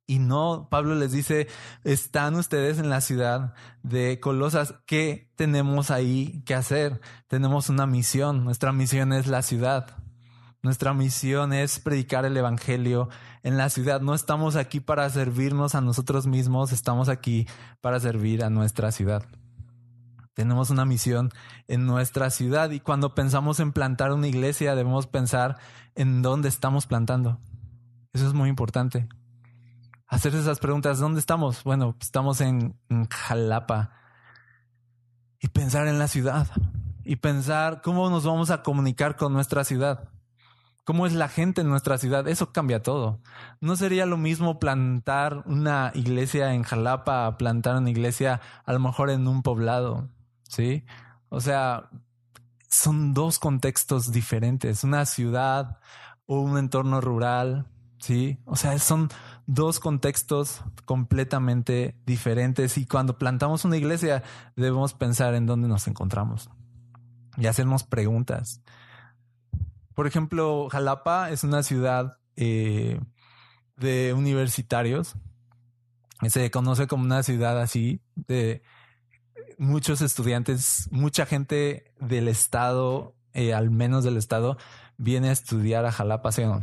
[0.07, 1.47] Y no, Pablo les dice,
[1.83, 7.01] están ustedes en la ciudad de Colosas, ¿qué tenemos ahí que hacer?
[7.27, 10.04] Tenemos una misión, nuestra misión es la ciudad.
[10.65, 13.11] Nuestra misión es predicar el Evangelio
[13.43, 14.01] en la ciudad.
[14.01, 17.47] No estamos aquí para servirnos a nosotros mismos, estamos aquí
[17.83, 19.27] para servir a nuestra ciudad.
[20.33, 21.31] Tenemos una misión
[21.69, 25.59] en nuestra ciudad y cuando pensamos en plantar una iglesia debemos pensar
[25.97, 27.39] en dónde estamos plantando.
[28.15, 29.07] Eso es muy importante.
[30.07, 31.63] Hacer esas preguntas, ¿dónde estamos?
[31.63, 33.93] Bueno, estamos en, en Jalapa.
[35.43, 36.49] Y pensar en la ciudad.
[37.05, 40.14] Y pensar cómo nos vamos a comunicar con nuestra ciudad
[40.85, 43.21] cómo es la gente en nuestra ciudad, eso cambia todo.
[43.61, 49.11] No sería lo mismo plantar una iglesia en Jalapa plantar una iglesia a lo mejor
[49.11, 50.09] en un poblado,
[50.43, 50.85] ¿sí?
[51.29, 51.91] O sea,
[52.69, 55.79] son dos contextos diferentes, una ciudad
[56.27, 57.67] o un entorno rural
[58.05, 59.09] Sí, o sea, son
[59.47, 64.23] dos contextos completamente diferentes y cuando plantamos una iglesia
[64.57, 66.51] debemos pensar en dónde nos encontramos
[67.39, 68.61] y hacernos preguntas.
[69.95, 73.01] Por ejemplo, Jalapa es una ciudad eh,
[73.77, 75.15] de universitarios.
[76.29, 78.63] Se conoce como una ciudad así de
[79.59, 84.57] muchos estudiantes, mucha gente del estado, eh, al menos del estado,
[84.97, 86.61] viene a estudiar a Jalapa, ¿sí no?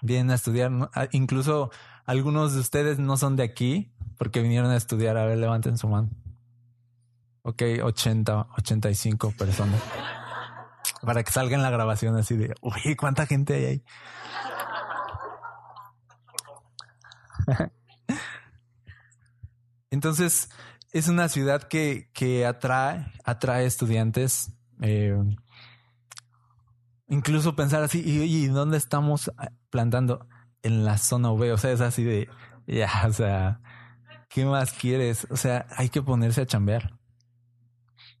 [0.00, 1.70] Vienen a estudiar, incluso
[2.04, 5.16] algunos de ustedes no son de aquí porque vinieron a estudiar.
[5.16, 6.10] A ver, levanten su mano.
[7.42, 9.80] Ok, 80, 85 personas.
[11.02, 13.84] Para que salga en la grabación así de, uy, ¿cuánta gente hay ahí?
[19.90, 20.48] Entonces,
[20.92, 24.52] es una ciudad que, que atrae, atrae estudiantes.
[24.80, 25.18] Eh,
[27.08, 29.30] incluso pensar así, ¿y, ¿y, dónde estamos
[29.70, 30.26] plantando?
[30.62, 32.28] En la zona V, o sea, es así de,
[32.68, 33.60] ya, o sea,
[34.28, 35.26] ¿qué más quieres?
[35.30, 36.94] O sea, hay que ponerse a chambear.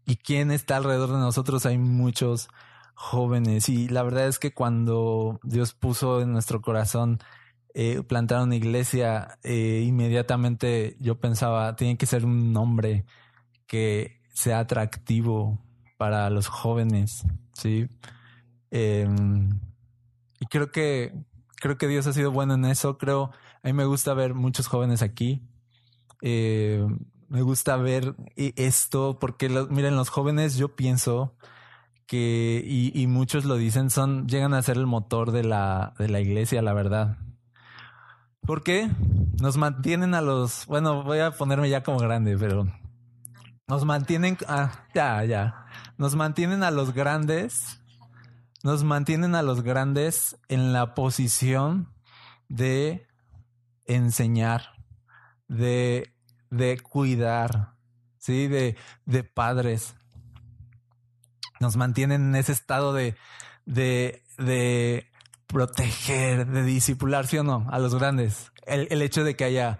[0.04, 1.64] ¿Y quién está alrededor de nosotros?
[1.66, 2.48] Hay muchos
[2.94, 7.18] jóvenes y la verdad es que cuando Dios puso en nuestro corazón
[7.74, 13.04] eh, plantar una iglesia, eh, inmediatamente yo pensaba, tiene que ser un nombre
[13.66, 15.58] que sea atractivo
[15.96, 17.24] para los jóvenes,
[17.54, 17.88] ¿sí?
[18.70, 19.08] Eh,
[20.40, 21.14] y creo que,
[21.56, 22.98] creo que Dios ha sido bueno en eso.
[22.98, 23.30] Creo,
[23.62, 25.46] a mí me gusta ver muchos jóvenes aquí.
[26.20, 26.84] Eh,
[27.28, 31.36] me gusta ver esto porque, miren, los jóvenes, yo pienso
[32.16, 36.62] y, muchos lo dicen, son, llegan a ser el motor de la, de la iglesia,
[36.62, 37.18] la verdad.
[38.40, 38.90] ¿Por qué?
[39.40, 42.66] Nos mantienen a los, bueno, voy a ponerme ya como grande, pero
[43.68, 47.82] nos mantienen, ah, ya, ya, nos mantienen a los grandes
[48.62, 51.92] nos mantienen a los grandes en la posición
[52.48, 53.06] de
[53.86, 54.62] enseñar,
[55.48, 56.14] de,
[56.50, 57.74] de cuidar,
[58.18, 58.46] ¿sí?
[58.46, 59.96] De, de padres.
[61.62, 63.16] Nos mantienen en ese estado de,
[63.64, 65.06] de,
[65.46, 67.66] proteger, de discipular, ¿sí o no?
[67.70, 68.52] A los grandes.
[68.66, 69.78] El, el hecho de que haya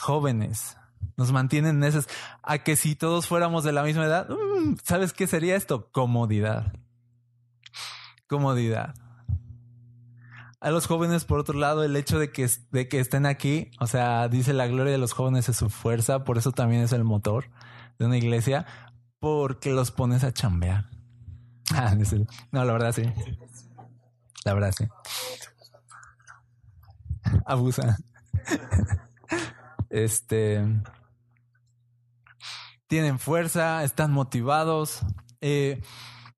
[0.00, 0.76] jóvenes,
[1.16, 2.00] nos mantienen en ese...
[2.42, 5.90] A que si todos fuéramos de la misma edad, mm, ¿sabes qué sería esto?
[5.92, 6.72] Comodidad
[8.26, 8.94] comodidad.
[10.60, 13.86] A los jóvenes, por otro lado, el hecho de que, de que estén aquí, o
[13.86, 17.04] sea, dice la gloria de los jóvenes es su fuerza, por eso también es el
[17.04, 17.50] motor
[17.98, 18.66] de una iglesia,
[19.20, 20.93] porque los pones a chambear.
[21.74, 21.94] Ah,
[22.52, 23.02] no, la verdad sí.
[24.44, 24.86] La verdad sí.
[27.46, 27.96] Abusa.
[29.90, 30.60] Este.
[32.88, 35.00] Tienen fuerza, están motivados.
[35.40, 35.80] Eh,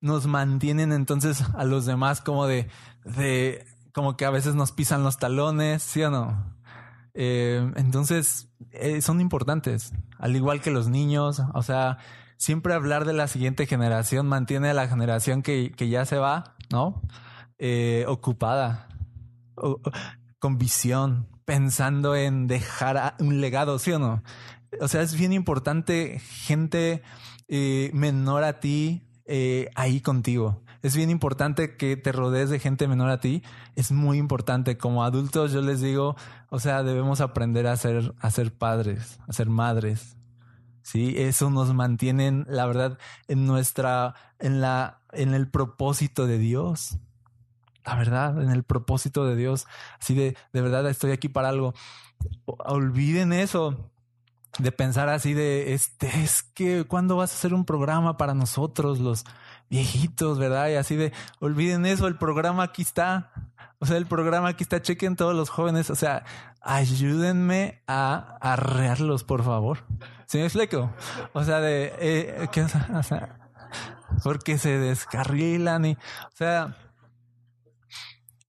[0.00, 2.68] nos mantienen entonces a los demás como de,
[3.04, 6.54] de como que a veces nos pisan los talones, ¿sí o no?
[7.14, 11.96] Eh, entonces, eh, son importantes, al igual que los niños, o sea,
[12.36, 16.56] siempre hablar de la siguiente generación mantiene a la generación que, que ya se va,
[16.70, 17.02] ¿no?
[17.58, 18.88] Eh, ocupada,
[20.38, 24.22] con visión, pensando en dejar un legado, ¿sí o no?
[24.80, 27.02] O sea, es bien importante gente
[27.48, 30.62] menor a ti, eh, ahí contigo.
[30.82, 33.42] Es bien importante que te rodees de gente menor a ti.
[33.74, 34.78] Es muy importante.
[34.78, 36.14] Como adultos, yo les digo,
[36.48, 40.15] o sea, debemos aprender a ser, a ser padres, a ser madres.
[40.86, 42.96] Sí, eso nos mantiene, la verdad,
[43.26, 46.98] en nuestra, en la, en el propósito de Dios.
[47.84, 49.66] La verdad, en el propósito de Dios.
[50.00, 51.74] Así de, de verdad, estoy aquí para algo.
[52.44, 53.90] Olviden eso
[54.60, 59.00] de pensar así de, este, es que, ¿cuándo vas a hacer un programa para nosotros,
[59.00, 59.24] los
[59.68, 60.68] viejitos, verdad?
[60.68, 63.32] Y así de, olviden eso, el programa aquí está.
[63.80, 66.24] O sea, el programa aquí está, chequen todos los jóvenes, o sea,
[66.66, 69.84] ayúdenme a arrearlos, por favor.
[70.26, 70.92] ¿Sí me explico?
[71.32, 73.38] O sea, de, eh, ¿qué, o sea,
[74.22, 76.76] porque se descarrilan y, o sea,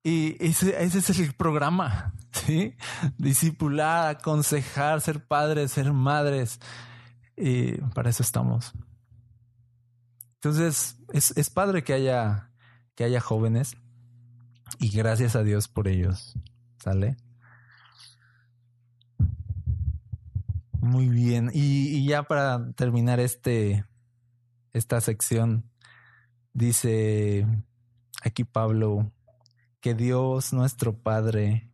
[0.03, 2.13] y ese, ese es el programa.
[2.31, 2.75] ¿sí?
[3.17, 6.59] Discipular, aconsejar, ser padres, ser madres.
[7.35, 8.73] Y para eso estamos.
[10.35, 12.51] Entonces, es, es padre que haya,
[12.95, 13.77] que haya jóvenes
[14.79, 16.33] y gracias a Dios por ellos.
[16.79, 17.17] ¿Sale?
[20.87, 21.51] Muy bien.
[21.53, 23.85] Y, ya para terminar este,
[24.71, 25.69] esta sección,
[26.53, 27.45] dice
[28.23, 29.11] aquí Pablo,
[29.81, 31.69] que Dios nuestro Padre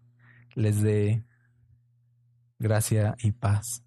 [0.56, 1.24] les dé
[2.58, 3.84] gracia y paz.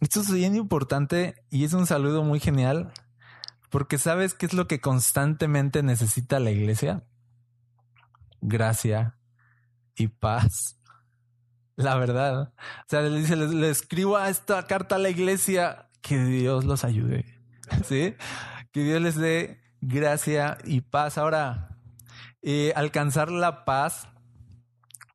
[0.00, 2.92] Esto es bien importante y es un saludo muy genial
[3.68, 7.04] porque sabes qué es lo que constantemente necesita la iglesia.
[8.40, 9.18] gracia
[9.96, 10.78] y paz.
[11.76, 12.54] La verdad.
[12.54, 16.84] O sea, le dice, le, escribo a esta carta a la iglesia, que Dios los
[16.84, 17.24] ayude.
[17.84, 18.14] ¿Sí?
[18.72, 21.18] Que Dios les dé gracia y paz.
[21.18, 21.78] Ahora,
[22.42, 24.08] eh, alcanzar la paz,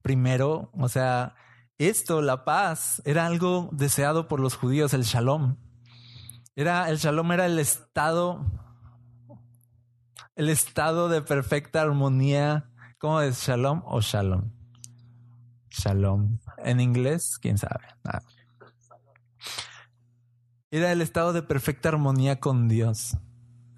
[0.04, 1.36] primero, o sea,
[1.80, 5.58] esto, la paz, era algo deseado por los judíos, el shalom.
[6.56, 8.45] Era, el shalom era el estado,
[10.36, 12.69] el estado de perfecta armonía.
[13.00, 14.61] ¿Cómo es shalom o shalom?
[15.71, 16.39] Shalom.
[16.57, 17.86] En inglés, quién sabe.
[20.69, 23.17] Era el estado de perfecta armonía con Dios.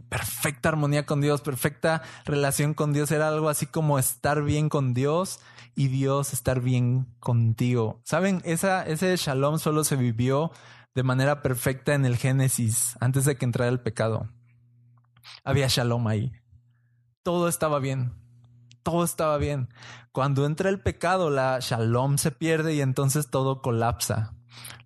[0.10, 3.12] Perfecta armonía con Dios, perfecta relación con Dios.
[3.12, 5.39] Era algo así como estar bien con Dios
[5.75, 8.01] y Dios estar bien contigo.
[8.03, 10.51] Saben, ese shalom solo se vivió
[10.93, 14.29] de manera perfecta en el Génesis, antes de que entrara el pecado.
[15.43, 16.32] Había shalom ahí.
[17.23, 18.22] Todo estaba bien.
[18.84, 19.69] Todo estaba bien.
[20.12, 24.34] Cuando entra el pecado, la shalom se pierde y entonces todo colapsa.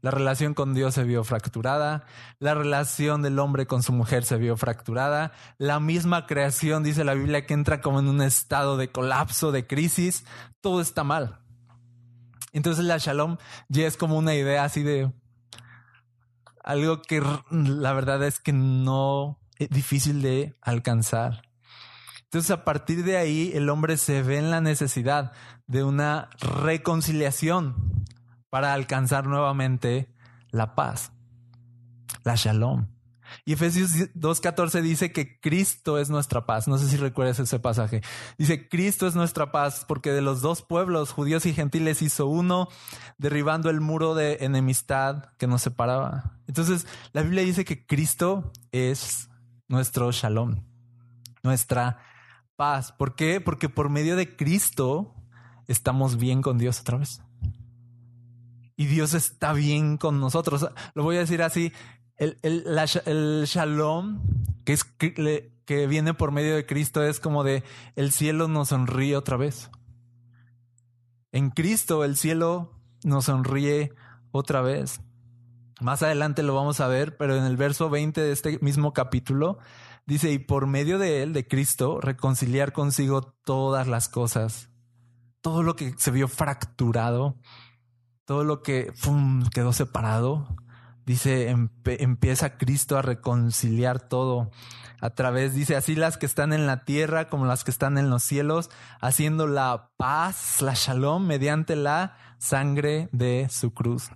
[0.01, 2.05] La relación con Dios se vio fracturada,
[2.39, 7.15] la relación del hombre con su mujer se vio fracturada, la misma creación, dice la
[7.15, 10.23] Biblia, que entra como en un estado de colapso, de crisis,
[10.61, 11.39] todo está mal.
[12.53, 15.11] Entonces la shalom ya es como una idea así de
[16.63, 21.46] algo que la verdad es que no es difícil de alcanzar.
[22.27, 25.31] Entonces a partir de ahí el hombre se ve en la necesidad
[25.65, 28.05] de una reconciliación
[28.49, 30.13] para alcanzar nuevamente
[30.51, 31.13] la paz,
[32.23, 32.87] la shalom.
[33.45, 36.67] Y Efesios 2.14 dice que Cristo es nuestra paz.
[36.67, 38.01] No sé si recuerdas ese pasaje.
[38.37, 42.69] Dice, Cristo es nuestra paz porque de los dos pueblos, judíos y gentiles, hizo uno,
[43.17, 46.39] derribando el muro de enemistad que nos separaba.
[46.47, 49.29] Entonces, la Biblia dice que Cristo es
[49.67, 50.63] nuestro shalom,
[51.43, 51.97] nuestra
[52.57, 52.91] paz.
[52.91, 53.39] ¿Por qué?
[53.39, 55.15] Porque por medio de Cristo
[55.67, 57.21] estamos bien con Dios otra vez
[58.77, 60.69] y Dios está bien con nosotros.
[60.93, 61.73] Lo voy a decir así,
[62.15, 64.21] el, el, shalom
[64.63, 67.63] que, es, que viene por medio de Cristo es como de
[67.95, 69.71] el cielo nos sonríe otra vez.
[71.31, 72.71] En Cristo el cielo
[73.03, 73.93] nos sonríe
[74.31, 75.01] otra vez.
[75.79, 79.59] Más adelante lo vamos a ver, pero en el verso 20 de este mismo capítulo
[80.07, 84.69] dice, y por medio de él, de Cristo, reconciliar consigo todas las cosas,
[85.41, 87.37] todo lo que se vio fracturado,
[88.25, 88.91] todo lo que
[89.53, 90.47] quedó separado,
[91.05, 94.49] dice, empieza Cristo a reconciliar todo.
[94.99, 98.09] A través, dice, así las que están en la tierra como las que están en
[98.09, 104.09] los cielos, haciendo la paz, la shalom, mediante la sangre de su cruz.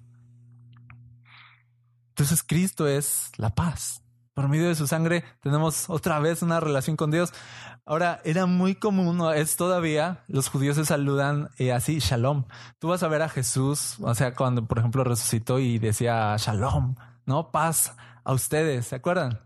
[2.12, 4.04] Entonces Cristo es la paz.
[4.34, 7.34] Por medio de su sangre tenemos otra vez una relación con Dios.
[7.86, 12.46] Ahora, era muy común, es todavía, los judíos se saludan eh, así, shalom.
[12.80, 16.96] Tú vas a ver a Jesús, o sea, cuando, por ejemplo, resucitó y decía shalom,
[17.26, 17.52] ¿no?
[17.52, 19.42] Paz a ustedes, ¿se acuerdan?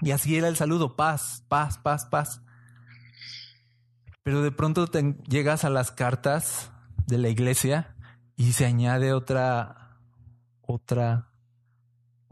[0.00, 2.42] Y así era el saludo, paz, paz, paz, paz.
[4.22, 6.70] Pero de pronto te llegas a las cartas
[7.06, 7.96] de la iglesia
[8.36, 9.96] y se añade otra,
[10.60, 11.28] otra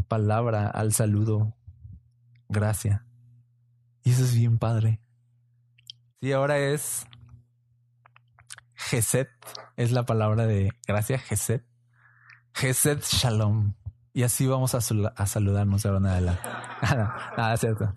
[0.09, 1.57] palabra al saludo,
[2.49, 3.07] gracia.
[4.03, 5.01] Y eso es bien padre.
[6.21, 7.07] Sí, ahora es
[8.75, 9.29] Geset,
[9.77, 11.65] es la palabra de gracia, Geset.
[12.55, 13.75] Geset Shalom.
[14.13, 16.49] Y así vamos a, saludarnos ahora en adelante.
[16.83, 17.95] Nada, nada, cierto.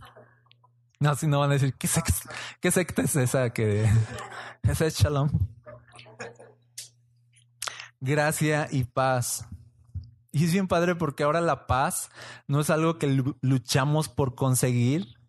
[1.00, 1.88] No, si no van a decir, ¿qué,
[2.60, 3.90] qué secta es esa que...
[4.64, 5.30] Geset Shalom.
[8.02, 9.48] Gracia y paz.
[10.32, 12.10] Y es bien padre porque ahora la paz
[12.48, 15.20] no es algo que luchamos por conseguir,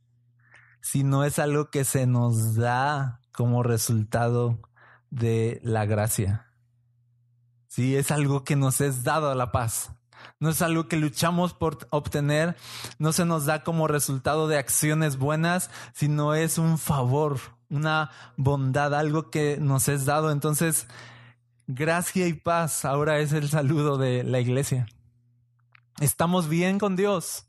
[0.82, 4.60] sino es algo que se nos da como resultado
[5.10, 6.46] de la gracia.
[7.68, 9.92] Sí, es algo que nos es dado la paz.
[10.38, 12.56] No es algo que luchamos por obtener,
[12.98, 17.38] no se nos da como resultado de acciones buenas, sino es un favor,
[17.70, 20.30] una bondad, algo que nos es dado.
[20.30, 20.88] Entonces,
[21.74, 24.86] gracia y paz ahora es el saludo de la iglesia.
[26.00, 27.46] Estamos bien con Dios.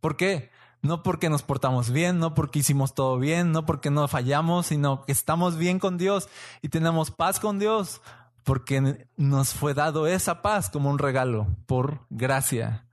[0.00, 0.50] ¿Por qué?
[0.82, 5.04] No porque nos portamos bien, no porque hicimos todo bien, no porque no fallamos, sino
[5.04, 6.28] que estamos bien con Dios
[6.62, 8.02] y tenemos paz con Dios
[8.44, 12.86] porque nos fue dado esa paz como un regalo por gracia,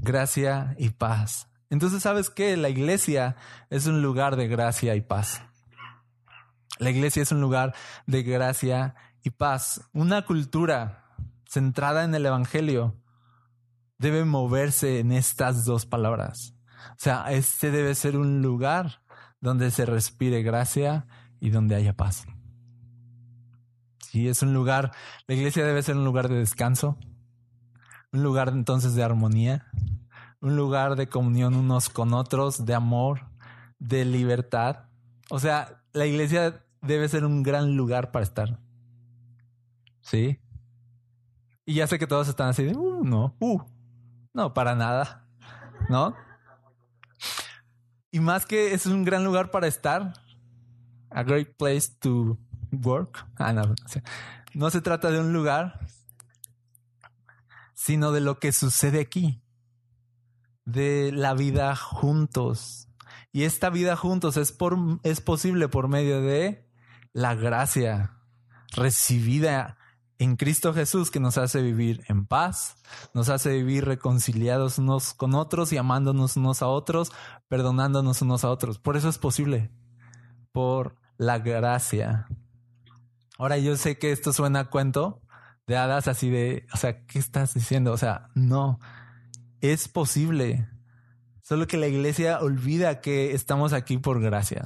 [0.00, 1.48] gracia y paz.
[1.70, 2.56] Entonces, ¿sabes qué?
[2.56, 3.34] La iglesia
[3.70, 5.42] es un lugar de gracia y paz.
[6.78, 7.74] La iglesia es un lugar
[8.06, 8.94] de gracia
[9.24, 9.80] y paz.
[9.92, 11.16] Una cultura
[11.48, 12.94] centrada en el Evangelio
[13.98, 16.54] debe moverse en estas dos palabras.
[16.90, 19.02] O sea, este debe ser un lugar
[19.40, 21.06] donde se respire gracia
[21.40, 22.26] y donde haya paz.
[23.98, 24.92] Sí, es un lugar,
[25.26, 26.98] la iglesia debe ser un lugar de descanso,
[28.12, 29.66] un lugar entonces de armonía,
[30.40, 33.30] un lugar de comunión unos con otros, de amor,
[33.78, 34.84] de libertad.
[35.30, 38.63] O sea, la iglesia debe ser un gran lugar para estar.
[40.04, 40.38] ¿Sí?
[41.64, 43.62] Y ya sé que todos están así de, uh, no, uh,
[44.34, 45.26] no, para nada,
[45.88, 46.14] ¿no?
[48.10, 50.12] Y más que es un gran lugar para estar,
[51.10, 52.38] a great place to
[52.70, 53.26] work.
[53.36, 53.74] Ah, no,
[54.52, 55.80] no se trata de un lugar,
[57.72, 59.42] sino de lo que sucede aquí,
[60.66, 62.88] de la vida juntos.
[63.32, 66.68] Y esta vida juntos es, por, es posible por medio de
[67.12, 68.18] la gracia
[68.76, 69.78] recibida
[70.18, 72.76] en Cristo Jesús que nos hace vivir en paz,
[73.14, 77.12] nos hace vivir reconciliados unos con otros y amándonos unos a otros,
[77.48, 78.78] perdonándonos unos a otros.
[78.78, 79.70] Por eso es posible,
[80.52, 82.26] por la gracia.
[83.38, 85.20] Ahora yo sé que esto suena a cuento
[85.66, 87.92] de hadas así de, o sea, ¿qué estás diciendo?
[87.92, 88.78] O sea, no,
[89.60, 90.68] es posible.
[91.42, 94.64] Solo que la iglesia olvida que estamos aquí por gracia.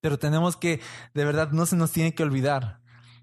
[0.00, 0.80] Pero tenemos que,
[1.14, 2.81] de verdad, no se nos tiene que olvidar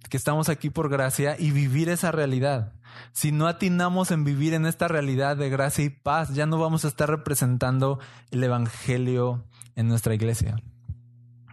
[0.10, 2.74] que estamos aquí por gracia y vivir esa realidad.
[3.12, 6.86] Si no atinamos en vivir en esta realidad de gracia y paz, ya no vamos
[6.86, 8.00] a estar representando
[8.32, 9.46] el Evangelio
[9.76, 10.58] en nuestra iglesia.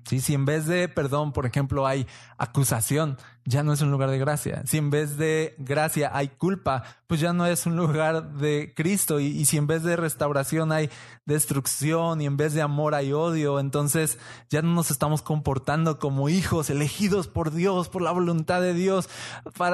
[0.07, 2.07] Si en vez de perdón, por ejemplo, hay
[2.39, 4.63] acusación, ya no es un lugar de gracia.
[4.67, 9.21] Si en vez de gracia hay culpa, pues ya no es un lugar de Cristo.
[9.21, 10.91] Y, si en vez de restauración hay
[11.25, 16.29] destrucción y en vez de amor hay odio, entonces ya no nos estamos comportando como
[16.29, 19.09] hijos elegidos por Dios, por la voluntad de Dios.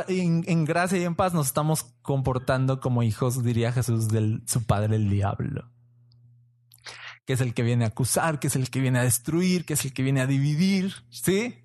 [0.08, 4.64] En, en gracia y en paz nos estamos comportando como hijos, diría Jesús, de su
[4.64, 5.72] padre el diablo
[7.24, 9.74] que es el que viene a acusar, que es el que viene a destruir, que
[9.74, 11.58] es el que viene a dividir, ¿sí?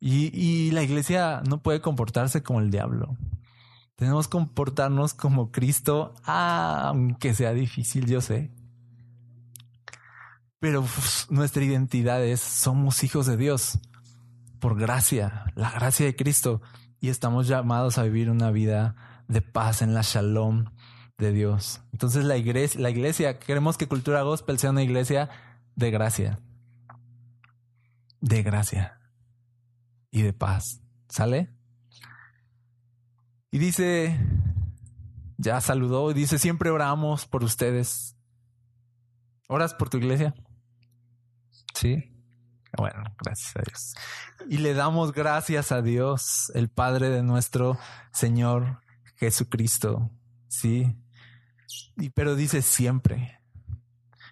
[0.00, 3.16] Y, y la iglesia no puede comportarse como el diablo.
[3.96, 8.52] Tenemos que comportarnos como Cristo, aunque sea difícil, yo sé.
[10.60, 10.84] Pero
[11.30, 13.80] nuestra identidad es, somos hijos de Dios
[14.60, 16.62] por gracia, la gracia de Cristo.
[17.00, 18.94] Y estamos llamados a vivir una vida
[19.28, 20.66] de paz en la shalom,
[21.18, 21.80] de Dios.
[21.92, 25.28] Entonces la iglesia, la iglesia, queremos que Cultura Gospel sea una iglesia
[25.74, 26.38] de gracia.
[28.20, 29.00] De gracia.
[30.10, 30.80] Y de paz.
[31.08, 31.50] ¿Sale?
[33.50, 34.18] Y dice,
[35.36, 38.16] ya saludó y dice, siempre oramos por ustedes.
[39.48, 40.34] ¿Oras por tu iglesia?
[41.74, 42.14] Sí.
[42.76, 43.94] Bueno, gracias a Dios.
[44.48, 47.78] Y le damos gracias a Dios, el Padre de nuestro
[48.12, 48.82] Señor
[49.16, 50.10] Jesucristo.
[50.48, 50.94] Sí,
[52.14, 53.40] pero dice siempre.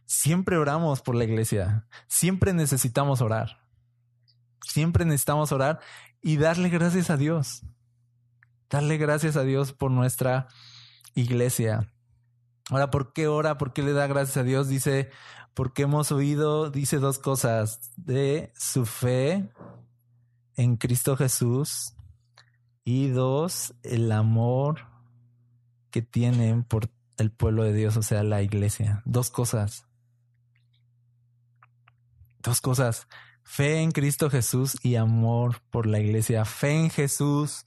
[0.05, 1.87] Siempre oramos por la iglesia.
[2.07, 3.61] Siempre necesitamos orar.
[4.62, 5.80] Siempre necesitamos orar
[6.22, 7.62] y darle gracias a Dios.
[8.70, 10.49] Darle gracias a Dios por nuestra
[11.14, 11.93] iglesia.
[12.70, 13.59] Ahora, ¿por qué ora?
[13.59, 14.68] ¿Por qué le da gracias a Dios?
[14.68, 15.11] Dice,
[15.55, 19.51] porque hemos oído, dice dos cosas, de su fe
[20.57, 21.95] en Cristo Jesús
[22.84, 24.87] y dos, el amor
[25.91, 29.03] que tienen por el pueblo de Dios, o sea, la iglesia.
[29.05, 29.87] Dos cosas.
[32.41, 33.07] Dos cosas.
[33.43, 36.45] Fe en Cristo Jesús y amor por la iglesia.
[36.45, 37.64] Fe en Jesús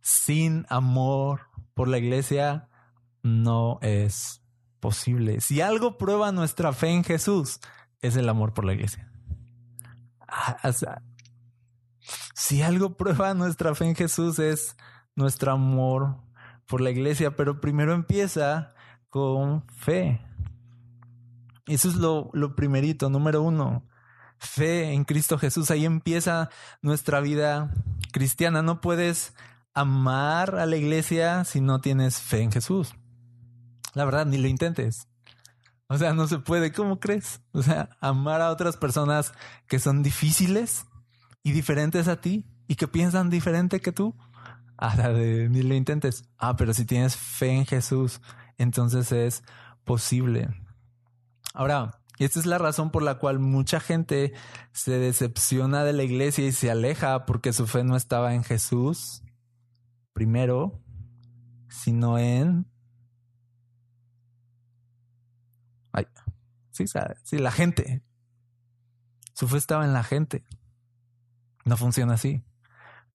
[0.00, 1.42] sin amor
[1.74, 2.68] por la iglesia
[3.22, 4.42] no es
[4.80, 5.40] posible.
[5.40, 7.60] Si algo prueba nuestra fe en Jesús,
[8.00, 9.10] es el amor por la iglesia.
[10.26, 10.72] Ah,
[12.34, 14.76] si algo prueba nuestra fe en Jesús es
[15.14, 16.16] nuestro amor
[16.66, 18.74] por la iglesia, pero primero empieza
[19.08, 20.20] con fe.
[21.66, 23.86] Eso es lo, lo primerito, número uno.
[24.38, 25.70] Fe en Cristo Jesús.
[25.70, 26.48] Ahí empieza
[26.80, 27.72] nuestra vida
[28.12, 28.62] cristiana.
[28.62, 29.34] No puedes
[29.74, 32.94] amar a la iglesia si no tienes fe en Jesús.
[33.94, 35.08] La verdad, ni lo intentes.
[35.88, 36.72] O sea, no se puede.
[36.72, 37.40] ¿Cómo crees?
[37.52, 39.32] O sea, amar a otras personas
[39.66, 40.86] que son difíciles
[41.42, 44.16] y diferentes a ti y que piensan diferente que tú.
[44.76, 46.24] A la de ni lo intentes.
[46.38, 48.20] Ah, pero si tienes fe en Jesús
[48.58, 49.42] entonces es
[49.84, 50.48] posible.
[51.54, 54.34] Ahora, esta es la razón por la cual mucha gente
[54.72, 59.22] se decepciona de la iglesia y se aleja porque su fe no estaba en Jesús,
[60.12, 60.82] primero,
[61.68, 62.66] sino en...
[65.92, 66.06] Ay,
[66.70, 66.84] sí,
[67.22, 68.02] sí, la gente.
[69.32, 70.44] Su fe estaba en la gente.
[71.64, 72.44] No funciona así.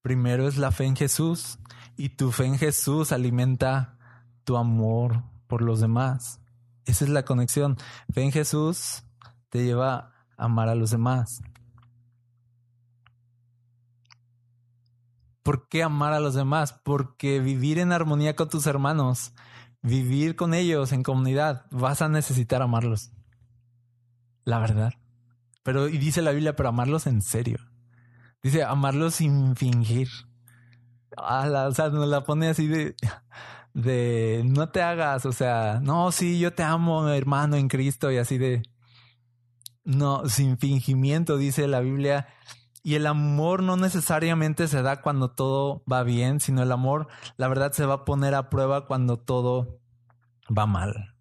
[0.02, 1.60] Primero es la fe en Jesús
[1.98, 3.98] y tu fe en Jesús alimenta
[4.46, 6.42] tu amor por los demás.
[6.86, 7.78] Esa es la conexión.
[8.12, 9.04] Fe en Jesús
[9.50, 11.44] te lleva a amar a los demás.
[15.44, 16.74] ¿Por qué amar a los demás?
[16.84, 19.34] Porque vivir en armonía con tus hermanos,
[19.84, 23.12] vivir con ellos en comunidad, vas a necesitar amarlos.
[24.46, 24.96] La verdad.
[25.62, 27.60] Pero, y dice la Biblia, pero amarlos en serio.
[28.42, 30.10] Dice amarlos sin fingir.
[31.16, 32.96] o sea, nos la pone así de,
[33.74, 38.18] de no te hagas, o sea, no, sí, yo te amo, hermano en Cristo, y
[38.18, 38.64] así de,
[39.84, 42.28] no, sin fingimiento, dice la Biblia.
[42.86, 47.08] Y el amor no necesariamente se da cuando todo va bien, sino el amor,
[47.38, 49.80] la verdad, se va a poner a prueba cuando todo
[50.56, 51.14] va mal.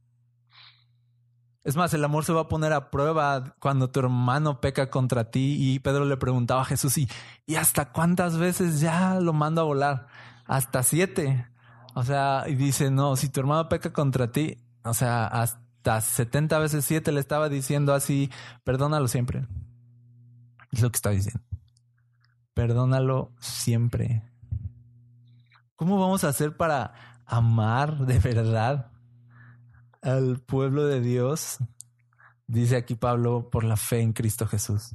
[1.65, 5.31] Es más, el amor se va a poner a prueba cuando tu hermano peca contra
[5.31, 5.57] ti.
[5.61, 7.09] Y Pedro le preguntaba a Jesús, ¿y,
[7.47, 10.07] ¿y hasta cuántas veces ya lo mando a volar?
[10.45, 11.47] Hasta siete.
[11.95, 16.59] O sea, y dice, no, si tu hermano peca contra ti, o sea, hasta 70
[16.59, 18.31] veces siete le estaba diciendo así,
[18.65, 19.47] perdónalo siempre.
[20.73, 21.43] Es lo que está diciendo.
[22.55, 24.23] Perdónalo siempre.
[25.77, 26.95] ¿Cómo vamos a hacer para
[27.27, 28.93] amar de verdad
[30.03, 31.59] al pueblo de Dios,
[32.47, 34.95] dice aquí Pablo, por la fe en Cristo Jesús.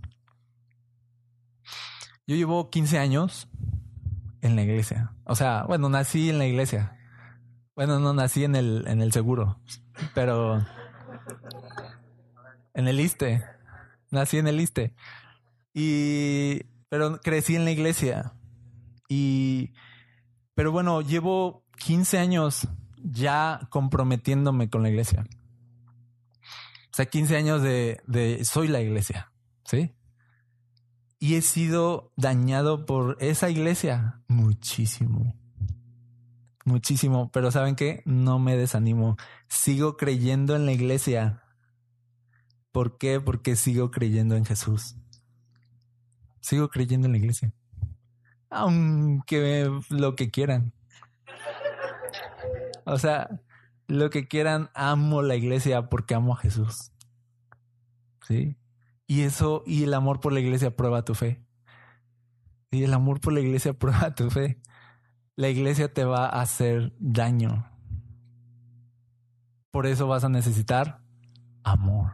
[2.27, 3.47] Yo llevo 15 años
[4.47, 5.13] en la iglesia.
[5.25, 6.97] O sea, bueno, nací en la iglesia.
[7.75, 9.59] Bueno, no nací en el, en el seguro,
[10.15, 10.65] pero
[12.73, 13.43] en el ISTE.
[14.09, 14.95] Nací en el ISTE.
[15.73, 18.33] Y, pero crecí en la iglesia.
[19.09, 19.73] Y,
[20.55, 22.67] pero bueno, llevo 15 años
[22.97, 25.25] ya comprometiéndome con la iglesia.
[26.41, 29.31] O sea, 15 años de, de soy la iglesia,
[29.65, 29.93] ¿sí?
[31.19, 35.35] Y he sido dañado por esa iglesia muchísimo.
[36.63, 37.31] Muchísimo.
[37.31, 38.03] Pero ¿saben qué?
[38.05, 39.17] No me desanimo.
[39.47, 41.43] Sigo creyendo en la iglesia.
[42.71, 43.19] ¿Por qué?
[43.19, 44.95] Porque sigo creyendo en Jesús.
[46.41, 47.53] Sigo creyendo en la iglesia.
[48.49, 50.73] Aunque lo que quieran.
[52.85, 53.41] O sea,
[53.87, 56.91] lo que quieran, amo la iglesia porque amo a Jesús.
[58.27, 58.57] ¿Sí?
[59.07, 61.41] Y eso, y el amor por la iglesia prueba tu fe.
[62.71, 64.59] Y el amor por la iglesia prueba tu fe.
[65.35, 67.71] La iglesia te va a hacer daño.
[69.71, 71.01] Por eso vas a necesitar
[71.63, 72.13] amor.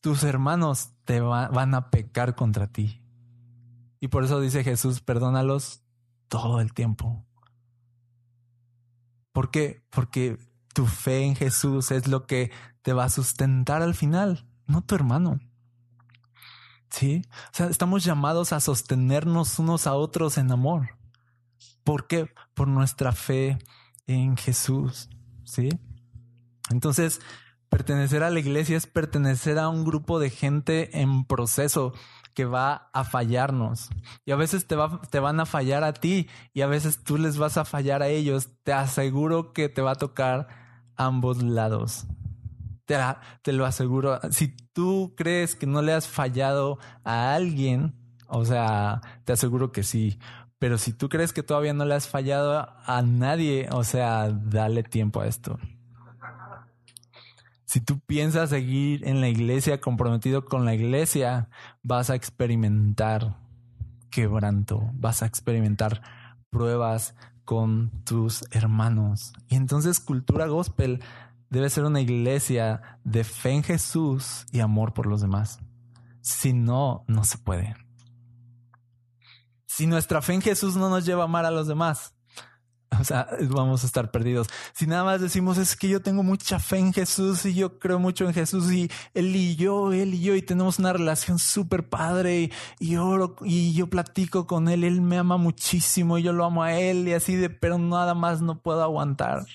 [0.00, 3.02] Tus hermanos te van a pecar contra ti.
[4.00, 5.84] Y por eso dice Jesús, perdónalos
[6.26, 7.24] todo el tiempo.
[9.32, 9.84] ¿Por qué?
[9.90, 10.38] Porque
[10.74, 12.50] tu fe en Jesús es lo que
[12.82, 15.38] te va a sustentar al final, no tu hermano.
[16.92, 17.22] ¿Sí?
[17.26, 20.90] O sea, estamos llamados a sostenernos unos a otros en amor.
[21.84, 22.30] ¿Por qué?
[22.54, 23.58] Por nuestra fe
[24.06, 25.08] en Jesús.
[25.44, 25.70] ¿Sí?
[26.70, 27.20] Entonces,
[27.70, 31.94] pertenecer a la iglesia es pertenecer a un grupo de gente en proceso,
[32.34, 33.88] que va a fallarnos.
[34.24, 37.18] Y a veces te, va, te van a fallar a ti y a veces tú
[37.18, 38.50] les vas a fallar a ellos.
[38.64, 40.48] Te aseguro que te va a tocar
[40.96, 42.06] ambos lados.
[42.84, 44.20] Te, lo aseguro.
[44.30, 47.94] Si tú crees que no le has fallado a alguien,
[48.28, 50.18] o sea, te aseguro que sí.
[50.58, 54.82] Pero si tú crees que todavía no le has fallado a nadie, o sea, dale
[54.82, 55.58] tiempo a esto.
[57.64, 61.48] Si tú piensas seguir en la iglesia, comprometido con la iglesia,
[61.82, 63.38] vas a experimentar
[64.10, 66.02] quebranto, vas a experimentar
[66.50, 67.14] pruebas
[67.44, 69.32] con tus hermanos.
[69.48, 71.00] Y entonces cultura gospel
[71.52, 75.58] debe ser una iglesia de fe en Jesús y amor por los demás.
[76.22, 77.76] Si no, no se puede.
[79.66, 82.14] Si nuestra fe en Jesús no nos lleva a amar a los demás,
[83.00, 84.48] O sea, vamos a estar perdidos.
[84.72, 87.98] Si nada más decimos es que yo tengo mucha fe en Jesús y yo creo
[87.98, 91.86] mucho en Jesús y él y yo, él y yo y tenemos una relación súper
[91.88, 96.46] padre y, oro y yo platico con él, él me ama muchísimo y yo lo
[96.46, 99.46] amo a él y así de, pero nada más no puedo aguantar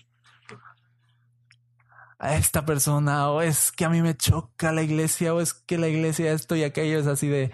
[2.20, 5.78] a esta persona o es que a mí me choca la iglesia o es que
[5.78, 7.51] la iglesia esto y aquello es así de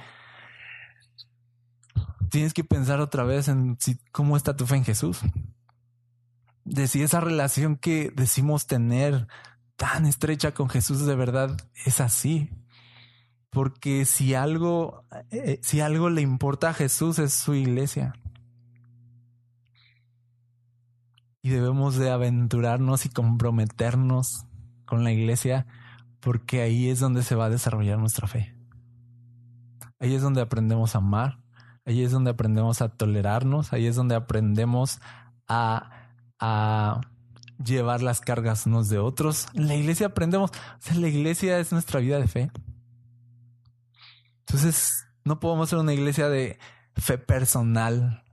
[2.29, 5.19] tienes que pensar otra vez en si, cómo está tu fe en Jesús
[6.65, 9.27] de si esa relación que decimos tener
[9.75, 12.49] tan estrecha con Jesús de verdad es así.
[13.49, 18.13] Porque si algo, eh, si algo le importa a Jesús es su iglesia.
[21.43, 24.45] Y debemos de aventurarnos y comprometernos
[24.93, 25.65] con la iglesia
[26.19, 28.55] porque ahí es donde se va a desarrollar nuestra fe.
[29.99, 31.39] Ahí es donde aprendemos a amar,
[31.83, 34.99] ahí es donde aprendemos a tolerarnos, ahí es donde aprendemos
[35.47, 35.89] a
[36.39, 37.01] a
[37.63, 39.47] llevar las cargas unos de otros.
[39.55, 42.51] En la iglesia aprendemos, o sea, la iglesia es nuestra vida de fe.
[44.39, 46.59] Entonces, no podemos ser una iglesia de
[46.95, 48.23] fe personal,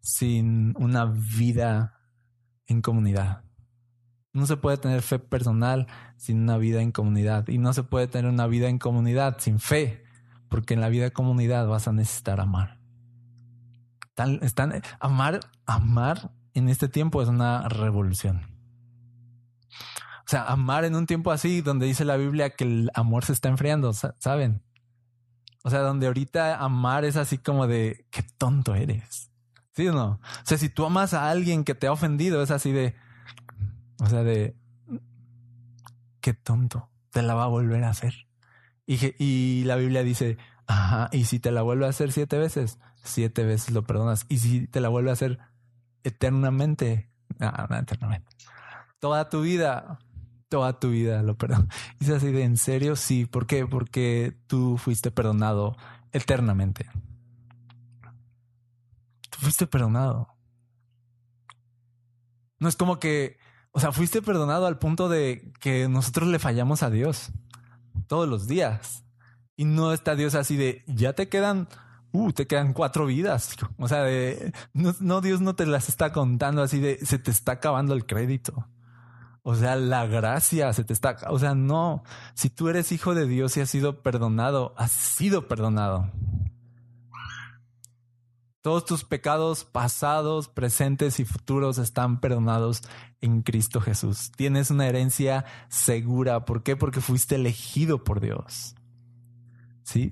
[0.00, 2.00] sin una vida
[2.66, 3.45] en comunidad.
[4.36, 5.86] No se puede tener fe personal
[6.18, 7.48] sin una vida en comunidad.
[7.48, 10.04] Y no se puede tener una vida en comunidad sin fe,
[10.50, 12.78] porque en la vida en comunidad vas a necesitar amar.
[14.42, 18.42] Están, amar, amar en este tiempo es una revolución.
[19.70, 23.32] O sea, amar en un tiempo así, donde dice la Biblia que el amor se
[23.32, 24.62] está enfriando, ¿saben?
[25.64, 29.30] O sea, donde ahorita amar es así como de, qué tonto eres.
[29.72, 30.20] ¿Sí o no?
[30.20, 32.94] O sea, si tú amas a alguien que te ha ofendido, es así de,
[33.98, 34.56] o sea, de,
[36.20, 38.26] qué tonto, te la va a volver a hacer.
[38.86, 42.78] Y, y la Biblia dice, ajá, y si te la vuelve a hacer siete veces,
[43.02, 44.26] siete veces lo perdonas.
[44.28, 45.38] Y si te la vuelve a hacer
[46.04, 48.28] eternamente, no, no eternamente,
[48.98, 49.98] toda tu vida,
[50.48, 51.68] toda tu vida lo perdonas.
[52.00, 52.96] Y es así de, ¿en serio?
[52.96, 53.26] Sí.
[53.26, 53.66] ¿Por qué?
[53.66, 55.76] Porque tú fuiste perdonado
[56.12, 56.86] eternamente.
[59.30, 60.28] Tú fuiste perdonado.
[62.58, 63.38] No es como que,
[63.76, 67.28] o sea, fuiste perdonado al punto de que nosotros le fallamos a Dios
[68.06, 69.04] todos los días.
[69.54, 71.68] Y no está Dios así de, ya te quedan,
[72.12, 73.54] uh, te quedan cuatro vidas.
[73.78, 77.30] O sea, de, no, no, Dios no te las está contando así de, se te
[77.30, 78.66] está acabando el crédito.
[79.42, 82.02] O sea, la gracia se te está, o sea, no,
[82.32, 86.10] si tú eres hijo de Dios y has sido perdonado, has sido perdonado.
[88.66, 92.82] Todos tus pecados pasados, presentes y futuros están perdonados
[93.20, 94.32] en Cristo Jesús.
[94.34, 96.44] Tienes una herencia segura.
[96.44, 96.74] ¿Por qué?
[96.74, 98.74] Porque fuiste elegido por Dios.
[99.84, 100.10] ¿Sí?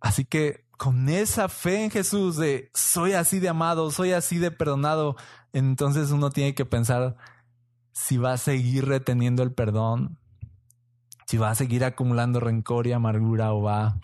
[0.00, 4.50] Así que con esa fe en Jesús de soy así de amado, soy así de
[4.50, 5.14] perdonado,
[5.52, 7.16] entonces uno tiene que pensar
[7.92, 10.18] si va a seguir reteniendo el perdón,
[11.28, 14.00] si va a seguir acumulando rencor y amargura o va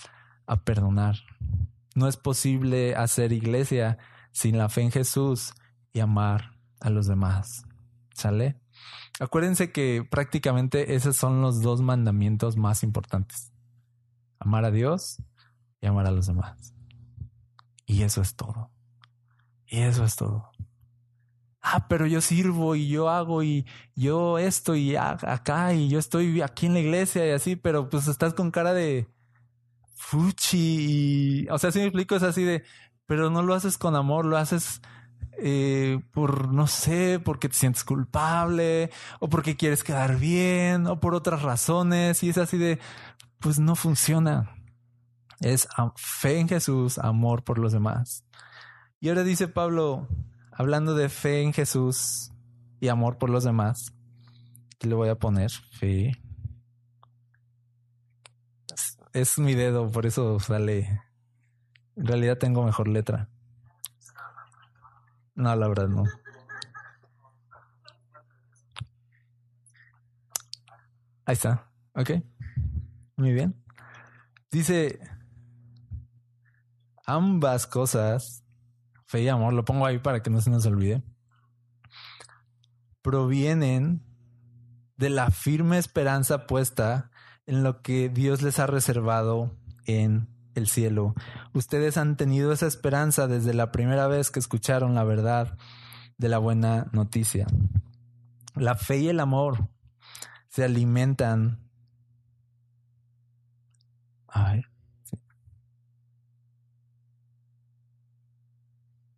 [0.47, 1.17] a perdonar.
[1.97, 3.97] No es posible hacer iglesia
[4.31, 5.55] sin la fe en Jesús
[5.95, 7.65] y amar a los demás.
[8.13, 8.61] ¿Sale?
[9.19, 13.51] Acuérdense que prácticamente esos son los dos mandamientos más importantes.
[14.39, 15.23] Amar a Dios
[15.81, 16.75] y amar a los demás.
[17.87, 18.71] Y eso es todo.
[19.67, 20.51] Y eso es todo.
[21.63, 26.43] Ah, pero yo sirvo y yo hago y yo esto y acá y yo estoy
[26.43, 29.09] aquí en la iglesia y así, pero pues estás con cara de,
[29.97, 31.49] fuchi.
[31.51, 32.63] o sea, si me explico, es así de,
[33.07, 34.81] pero no lo haces con amor, lo haces
[35.39, 38.91] eh, por, no sé, porque te sientes culpable,
[39.21, 42.79] o porque quieres quedar bien, o por otras razones, y es así de,
[43.41, 44.53] pues no funciona.
[45.41, 48.25] Es fe en Jesús, amor por los demás.
[49.01, 50.09] Y ahora dice Pablo,
[50.53, 52.33] hablando de fe en Jesús
[52.81, 53.93] y amor por los demás,
[54.79, 56.13] que le voy a poner fe
[59.17, 61.01] es mi dedo, por eso sale.
[61.97, 63.31] En realidad tengo mejor letra.
[65.35, 66.05] No, la verdad no.
[71.25, 71.71] Ahí está.
[71.95, 72.11] Ok.
[73.17, 73.59] Muy bien.
[74.51, 75.01] Dice
[77.07, 78.45] ambas cosas,
[79.07, 81.03] fe y amor, lo pongo ahí para que no se nos olvide,
[83.01, 84.03] provienen
[84.99, 87.11] de la firme esperanza puesta
[87.47, 91.15] en lo que Dios les ha reservado en el cielo.
[91.53, 95.57] Ustedes han tenido esa esperanza desde la primera vez que escucharon la verdad
[96.19, 97.47] de la buena noticia.
[98.55, 99.69] La fe y el amor
[100.49, 101.67] se alimentan.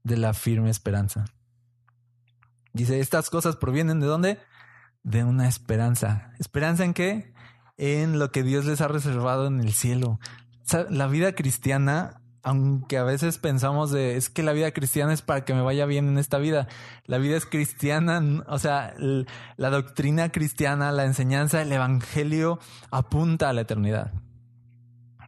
[0.08, 1.26] de la firme esperanza.
[2.72, 4.38] Dice, estas cosas provienen de dónde?
[5.02, 6.32] De una esperanza.
[6.38, 7.34] ¿Esperanza en qué?
[7.78, 10.18] En lo que Dios les ha reservado en el cielo.
[10.90, 15.44] la vida cristiana, aunque a veces pensamos de es que la vida cristiana es para
[15.44, 16.68] que me vaya bien en esta vida,
[17.06, 22.58] la vida es cristiana, o sea, la doctrina cristiana, la enseñanza, el evangelio
[22.90, 24.12] apunta a la eternidad.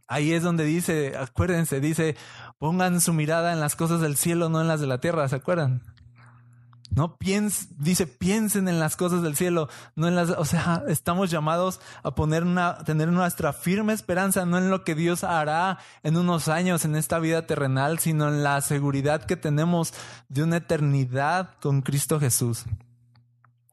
[0.07, 2.17] Ahí es donde dice, acuérdense, dice,
[2.59, 5.37] pongan su mirada en las cosas del cielo, no en las de la tierra, ¿se
[5.37, 5.81] acuerdan?
[6.93, 7.17] No
[7.77, 12.15] dice, piensen en las cosas del cielo, no en las, o sea, estamos llamados a
[12.15, 16.83] poner una, tener nuestra firme esperanza, no en lo que Dios hará en unos años
[16.83, 19.93] en esta vida terrenal, sino en la seguridad que tenemos
[20.27, 22.65] de una eternidad con Cristo Jesús.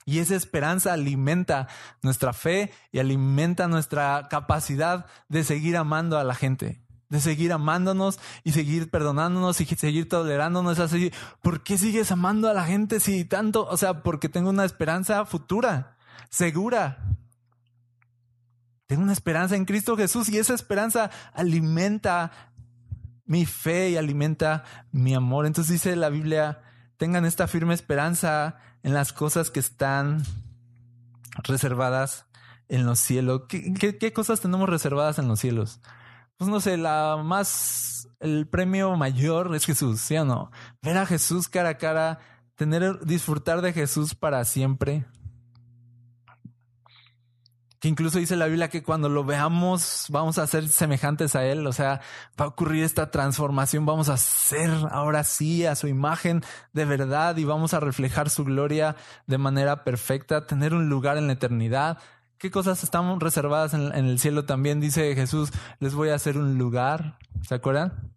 [0.04, 1.66] Y esa esperanza alimenta
[2.02, 8.18] nuestra fe y alimenta nuestra capacidad de seguir amando a la gente de seguir amándonos
[8.44, 11.12] y seguir perdonándonos y seguir tolerándonos así.
[11.42, 13.66] ¿Por qué sigues amando a la gente si tanto?
[13.66, 15.96] O sea, porque tengo una esperanza futura,
[16.28, 16.98] segura.
[18.86, 22.32] Tengo una esperanza en Cristo Jesús y esa esperanza alimenta
[23.26, 25.46] mi fe y alimenta mi amor.
[25.46, 26.62] Entonces dice la Biblia,
[26.96, 30.24] tengan esta firme esperanza en las cosas que están
[31.44, 32.26] reservadas
[32.68, 33.42] en los cielos.
[33.48, 35.80] ¿Qué, cosas tenemos reservadas en los cielos?
[36.38, 40.50] Pues no sé, la más, el premio mayor es Jesús, ¿sí o no?
[40.80, 42.20] Ver a Jesús cara a cara,
[42.54, 45.04] tener, disfrutar de Jesús para siempre
[47.80, 51.66] que incluso dice la Biblia que cuando lo veamos vamos a ser semejantes a Él,
[51.66, 52.00] o sea,
[52.40, 57.36] va a ocurrir esta transformación, vamos a ser ahora sí a su imagen de verdad
[57.36, 61.98] y vamos a reflejar su gloria de manera perfecta, tener un lugar en la eternidad.
[62.38, 64.80] ¿Qué cosas están reservadas en, el cielo también?
[64.80, 68.12] Dice Jesús, les voy a hacer un lugar, ¿se acuerdan?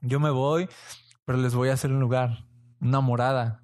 [0.00, 0.68] Yo me voy,
[1.24, 2.44] pero les voy a hacer un lugar,
[2.80, 3.62] una morada.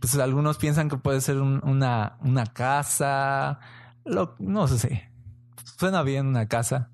[0.00, 3.60] Pues algunos piensan que puede ser una, una casa,
[4.04, 5.12] no sé,
[5.78, 6.90] suena bien una casa.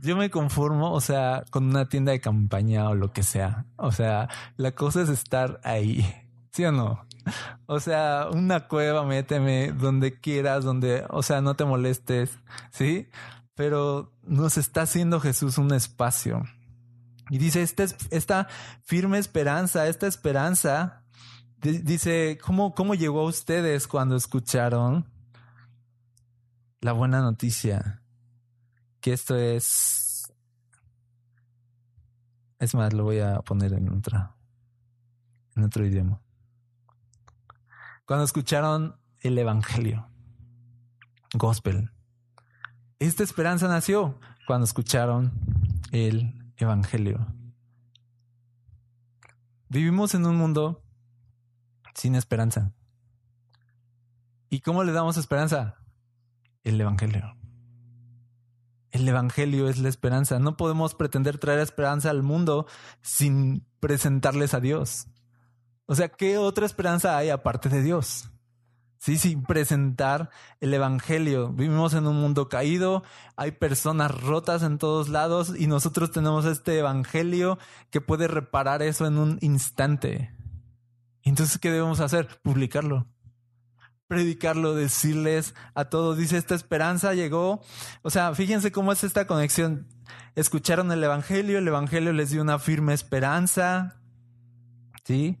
[0.00, 3.66] Yo me conformo, o sea, con una tienda de campaña o lo que sea.
[3.76, 6.06] O sea, la cosa es estar ahí,
[6.52, 7.04] ¿sí o no?
[7.66, 12.38] O sea, una cueva, méteme donde quieras, donde, o sea, no te molestes,
[12.72, 13.08] ¿sí?
[13.54, 16.42] Pero nos está haciendo Jesús un espacio.
[17.28, 18.48] Y dice, esta, esta
[18.82, 21.04] firme esperanza, esta esperanza,
[21.60, 25.06] dice, ¿cómo, ¿cómo llegó a ustedes cuando escucharon
[26.80, 28.02] la buena noticia,
[29.00, 30.32] que esto es...
[32.58, 34.34] Es más, lo voy a poner en otra,
[35.56, 36.20] en otro idioma.
[38.10, 40.10] Cuando escucharon el Evangelio,
[41.32, 41.92] Gospel,
[42.98, 45.30] esta esperanza nació cuando escucharon
[45.92, 47.24] el Evangelio.
[49.68, 50.82] Vivimos en un mundo
[51.94, 52.72] sin esperanza.
[54.48, 55.76] ¿Y cómo le damos esperanza?
[56.64, 57.36] el Evangelio.
[58.90, 60.40] El Evangelio es la esperanza.
[60.40, 62.66] No podemos pretender traer esperanza al mundo
[63.02, 65.06] sin presentarles a Dios.
[65.90, 68.30] O sea, ¿qué otra esperanza hay aparte de Dios?
[69.00, 70.30] Sí, sin presentar
[70.60, 71.48] el Evangelio.
[71.48, 73.02] Vivimos en un mundo caído,
[73.34, 77.58] hay personas rotas en todos lados y nosotros tenemos este Evangelio
[77.90, 80.32] que puede reparar eso en un instante.
[81.24, 82.28] Entonces, ¿qué debemos hacer?
[82.40, 83.08] Publicarlo
[84.06, 86.16] predicarlo, decirles a todos.
[86.18, 87.62] Dice, esta esperanza llegó.
[88.02, 89.88] O sea, fíjense cómo es esta conexión.
[90.36, 94.00] Escucharon el Evangelio, el Evangelio les dio una firme esperanza.
[95.04, 95.40] ¿Sí?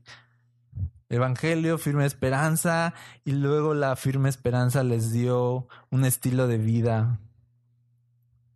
[1.10, 2.94] Evangelio, firme esperanza,
[3.24, 7.18] y luego la firme esperanza les dio un estilo de vida,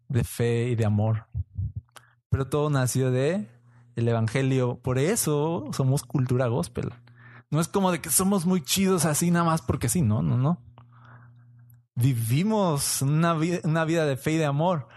[0.08, 1.26] de fe y de amor.
[2.28, 3.48] Pero todo nació de
[3.96, 4.78] el Evangelio.
[4.80, 6.92] Por eso somos cultura gospel.
[7.50, 10.36] No es como de que somos muy chidos así nada más porque sí, no, no,
[10.36, 10.62] no.
[11.96, 14.88] Vivimos una, vida, una vida de fe y de amor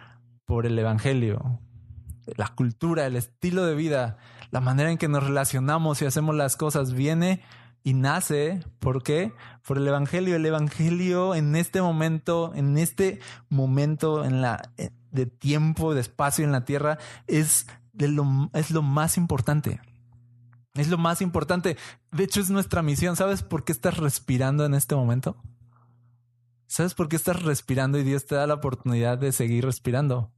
[0.46, 1.60] por el Evangelio.
[2.36, 4.18] La cultura, el estilo de vida,
[4.52, 7.42] la manera en que nos relacionamos y hacemos las cosas viene
[7.84, 9.34] y nace, ¿por qué?
[9.66, 10.36] Por el Evangelio.
[10.36, 13.20] El Evangelio en este momento, en este
[13.50, 14.72] momento en la,
[15.12, 17.68] de tiempo, de espacio en la tierra, es,
[17.98, 19.80] es lo más importante.
[20.78, 21.78] Es lo más importante.
[22.12, 23.16] De hecho, es nuestra misión.
[23.16, 25.42] ¿Sabes por qué estás respirando en este momento?
[26.68, 30.32] ¿Sabes por qué estás respirando y Dios te da la oportunidad de seguir respirando?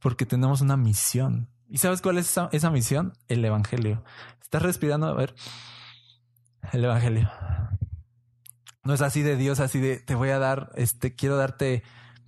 [0.00, 1.48] Porque tenemos una misión.
[1.70, 3.12] ¿Y sabes cuál es esa, misión?
[3.28, 4.02] El Evangelio.
[4.42, 5.36] Estás respirando, a ver,
[6.72, 7.30] el Evangelio.
[8.82, 11.84] No es así de Dios, así de te voy a dar, este, quiero darte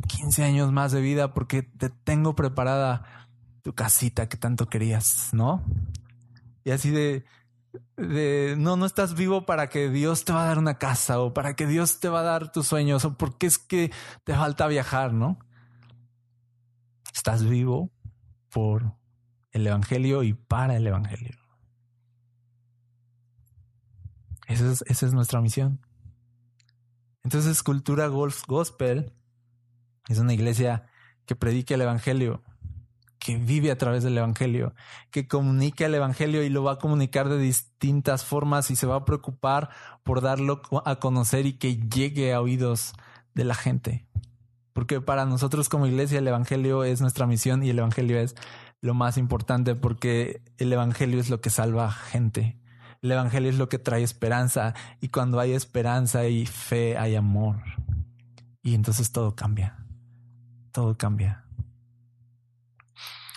[0.07, 3.27] 15 años más de vida porque te tengo preparada
[3.63, 5.65] tu casita que tanto querías, ¿no?
[6.63, 7.25] Y así de,
[7.97, 11.35] de, no, no estás vivo para que Dios te va a dar una casa o
[11.35, 13.91] para que Dios te va a dar tus sueños o porque es que
[14.23, 15.41] te falta viajar, ¿no?
[17.13, 17.91] Estás vivo
[18.49, 19.02] por
[19.53, 21.37] el Evangelio y para el Evangelio.
[24.49, 25.81] Esa es, esa es nuestra misión.
[27.25, 29.13] Entonces, Cultura Gospel
[30.09, 30.87] es una iglesia
[31.27, 32.43] que predica el Evangelio
[33.23, 34.75] que vive a través del Evangelio,
[35.13, 38.97] que comunica el Evangelio y lo va a comunicar de distintas formas y se va
[38.97, 39.71] a preocupar
[40.03, 42.95] por darlo a conocer y que llegue a oídos
[43.35, 44.09] de la gente.
[44.73, 48.35] Porque para nosotros como iglesia el Evangelio es nuestra misión y el Evangelio es
[48.83, 52.59] lo más importante porque el Evangelio es lo que salva gente.
[53.01, 57.57] El Evangelio es lo que trae esperanza y cuando hay esperanza y fe hay amor.
[58.61, 59.79] Y entonces todo cambia.
[60.73, 61.45] Todo cambia.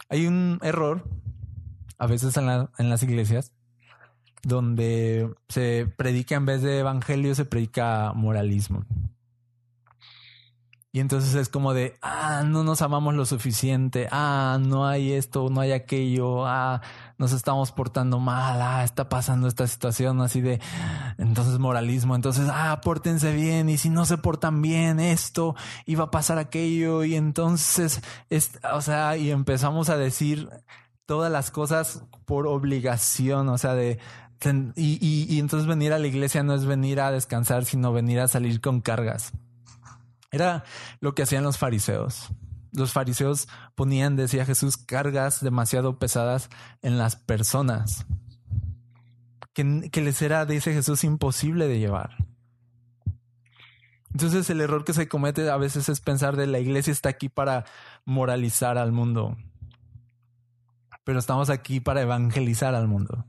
[0.10, 1.08] Hay un error
[1.98, 3.54] a veces en, las iglesias
[4.44, 8.86] donde se predica en vez de evangelio, se predica moralismo.
[10.96, 15.50] Y entonces es como de, ah, no nos amamos lo suficiente, ah, no hay esto,
[15.50, 16.82] no hay aquello, ah,
[17.18, 20.62] nos estamos portando mal, ah, está pasando esta situación así de,
[21.18, 23.68] entonces moralismo, entonces, ah, pórtense bien.
[23.68, 25.54] Y si no se portan bien esto,
[25.86, 30.48] iba a pasar aquello y entonces, es, o sea, y empezamos a decir
[31.06, 34.00] todas las cosas por obligación, o sea, de,
[34.78, 38.22] y, y, y entonces venir a la iglesia no es venir a descansar, sino venir
[38.22, 39.34] a salir con cargas.
[40.36, 40.66] Era
[41.00, 42.28] lo que hacían los fariseos.
[42.74, 46.50] Los fariseos ponían, decía Jesús, cargas demasiado pesadas
[46.82, 48.06] en las personas
[49.54, 52.18] que, que les era, dice Jesús, imposible de llevar.
[54.12, 57.30] Entonces el error que se comete a veces es pensar de la iglesia está aquí
[57.30, 57.64] para
[58.04, 59.38] moralizar al mundo,
[61.06, 63.26] pero estamos aquí para evangelizar al mundo.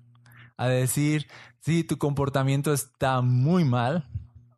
[0.56, 1.28] A decir,
[1.60, 4.08] sí, tu comportamiento está muy mal,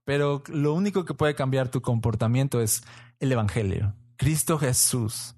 [0.09, 2.83] pero lo único que puede cambiar tu comportamiento es
[3.21, 3.93] el Evangelio.
[4.17, 5.35] Cristo Jesús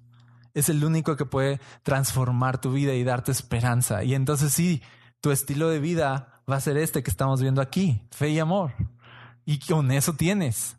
[0.53, 4.05] es el único que puede transformar tu vida y darte esperanza.
[4.05, 4.81] Y entonces sí,
[5.19, 8.71] tu estilo de vida va a ser este que estamos viendo aquí, fe y amor.
[9.43, 10.77] Y con eso tienes.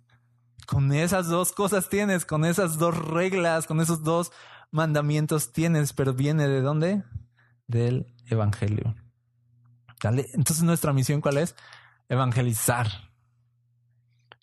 [0.66, 4.32] Con esas dos cosas tienes, con esas dos reglas, con esos dos
[4.70, 7.02] mandamientos tienes, pero viene de dónde?
[7.66, 8.94] Del Evangelio.
[10.02, 10.30] ¿Dale?
[10.32, 11.54] Entonces nuestra misión cuál es?
[12.08, 13.11] Evangelizar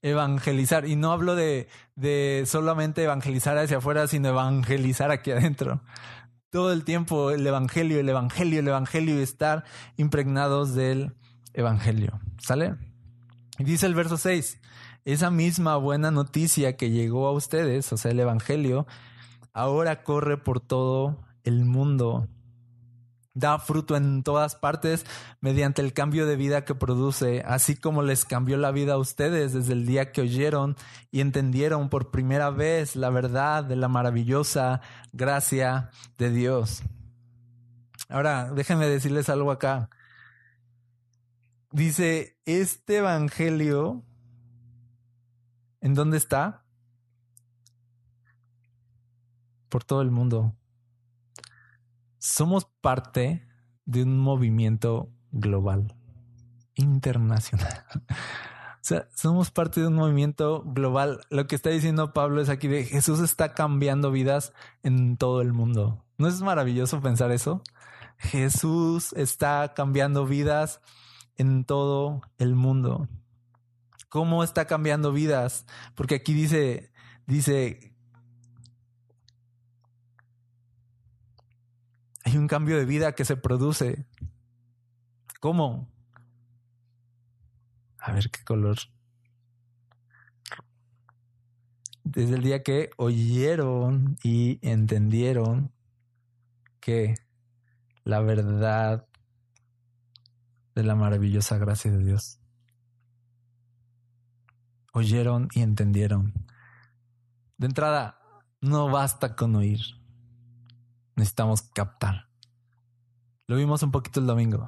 [0.02, 0.88] evangelizar.
[0.88, 5.82] Y no hablo de, de solamente evangelizar hacia afuera, sino evangelizar aquí adentro.
[6.50, 9.64] Todo el tiempo el evangelio, el evangelio, el evangelio y estar
[9.98, 11.14] impregnados del
[11.54, 12.20] evangelio.
[12.40, 12.76] ¿Sale?
[13.60, 14.60] Dice el verso 6,
[15.06, 18.88] esa misma buena noticia que llegó a ustedes, o sea, el evangelio,
[19.54, 22.28] ahora corre por todo el mundo
[23.40, 25.06] da fruto en todas partes
[25.42, 29.54] mediante el cambio de vida que produce, así como les cambió la vida a ustedes
[29.54, 30.76] desde el día que oyeron
[31.12, 34.82] y entendieron por primera vez la verdad de la maravillosa
[35.14, 36.84] gracia de Dios.
[38.10, 39.90] Ahora, déjenme decirles algo acá.
[41.72, 44.04] Dice, este Evangelio,
[45.82, 46.66] ¿en dónde está?
[49.70, 50.59] Por todo el mundo
[52.20, 53.48] somos parte
[53.86, 55.96] de un movimiento global,
[56.76, 57.86] internacional.
[58.82, 61.20] O sea, somos parte de un movimiento global.
[61.30, 64.54] Lo que está diciendo Pablo es aquí de Jesús está cambiando vidas
[64.84, 66.06] en todo el mundo.
[66.18, 67.62] ¿No es maravilloso pensar eso?
[68.18, 70.82] Jesús está cambiando vidas
[71.36, 73.10] en todo el mundo.
[74.08, 75.66] ¿Cómo está cambiando vidas?
[75.94, 76.92] Porque aquí dice,
[77.28, 77.94] dice
[82.30, 84.06] Hay un cambio de vida que se produce.
[85.40, 85.90] ¿Cómo?
[87.98, 88.78] A ver qué color.
[92.04, 95.72] Desde el día que oyeron y entendieron
[96.80, 97.16] que
[98.04, 99.08] la verdad
[100.76, 102.40] de la maravillosa gracia de Dios.
[104.94, 106.32] Oyeron y entendieron.
[107.58, 108.20] De entrada,
[108.62, 109.99] no basta con oír
[111.20, 112.30] necesitamos captar.
[113.48, 114.66] Lo vimos un poquito el domingo.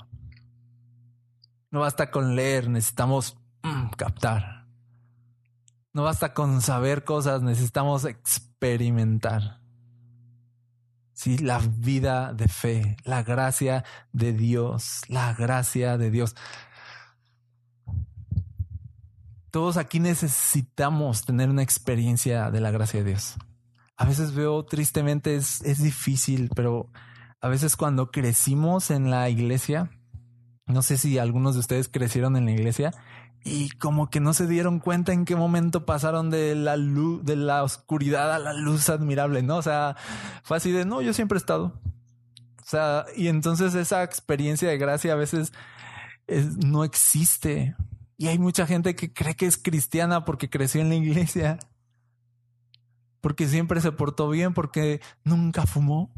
[1.72, 4.68] No basta con leer, necesitamos mm, captar.
[5.94, 9.62] No basta con saber cosas, necesitamos experimentar.
[11.14, 16.36] Sí, la vida de fe, la gracia de Dios, la gracia de Dios.
[19.52, 23.38] Todos aquí necesitamos tener una experiencia de la gracia de Dios
[24.02, 26.90] a veces veo tristemente es, es difícil, pero
[27.40, 29.92] a veces cuando crecimos en la iglesia,
[30.66, 32.92] no sé si algunos de ustedes crecieron en la iglesia
[33.44, 37.36] y como que no se dieron cuenta en qué momento pasaron de la luz, de
[37.36, 39.58] la oscuridad a la luz admirable, ¿no?
[39.58, 39.96] O sea,
[40.42, 41.80] fue así de, no, yo siempre he estado.
[42.60, 45.54] O sea, y entonces esa experiencia de gracia a veces
[46.66, 47.76] no existe.
[48.18, 51.60] Y hay mucha gente que cree que es cristiana porque creció en la iglesia
[53.22, 56.12] porque siempre se portó bien, porque nunca fumó,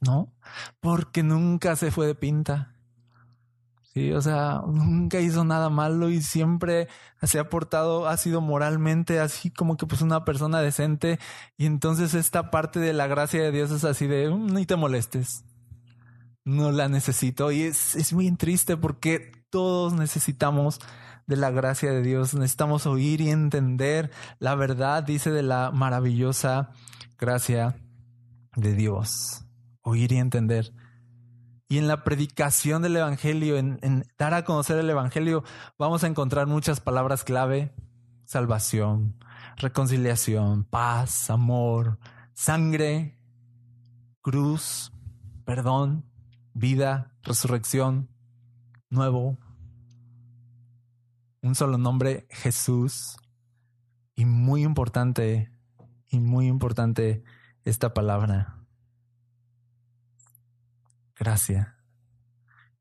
[0.00, 0.32] ¿no?
[0.80, 2.74] Porque nunca se fue de pinta.
[3.94, 6.88] Sí, o sea, nunca hizo nada malo y siempre
[7.22, 11.18] se ha portado, ha sido moralmente así como que pues una persona decente.
[11.56, 14.76] Y entonces esta parte de la gracia de Dios es así de, mm, ni te
[14.76, 15.44] molestes.
[16.44, 17.50] No la necesito.
[17.50, 20.80] Y es, es muy triste porque todos necesitamos
[21.28, 22.34] de la gracia de Dios.
[22.34, 24.10] Necesitamos oír y entender
[24.40, 26.70] la verdad, dice, de la maravillosa
[27.16, 27.76] gracia
[28.56, 29.44] de Dios.
[29.82, 30.72] Oír y entender.
[31.68, 35.44] Y en la predicación del Evangelio, en, dar a conocer el Evangelio,
[35.78, 37.74] vamos a encontrar muchas palabras clave.
[38.24, 39.22] Salvación,
[39.56, 41.98] reconciliación, paz, amor,
[42.32, 43.18] sangre,
[44.22, 44.92] cruz,
[45.44, 46.04] perdón,
[46.54, 48.08] vida, resurrección,
[48.90, 49.38] nuevo.
[51.42, 53.16] Un solo nombre, Jesús.
[54.14, 55.50] Y muy importante,
[56.08, 57.22] y muy importante
[57.64, 58.58] esta palabra.
[61.16, 61.76] Gracia.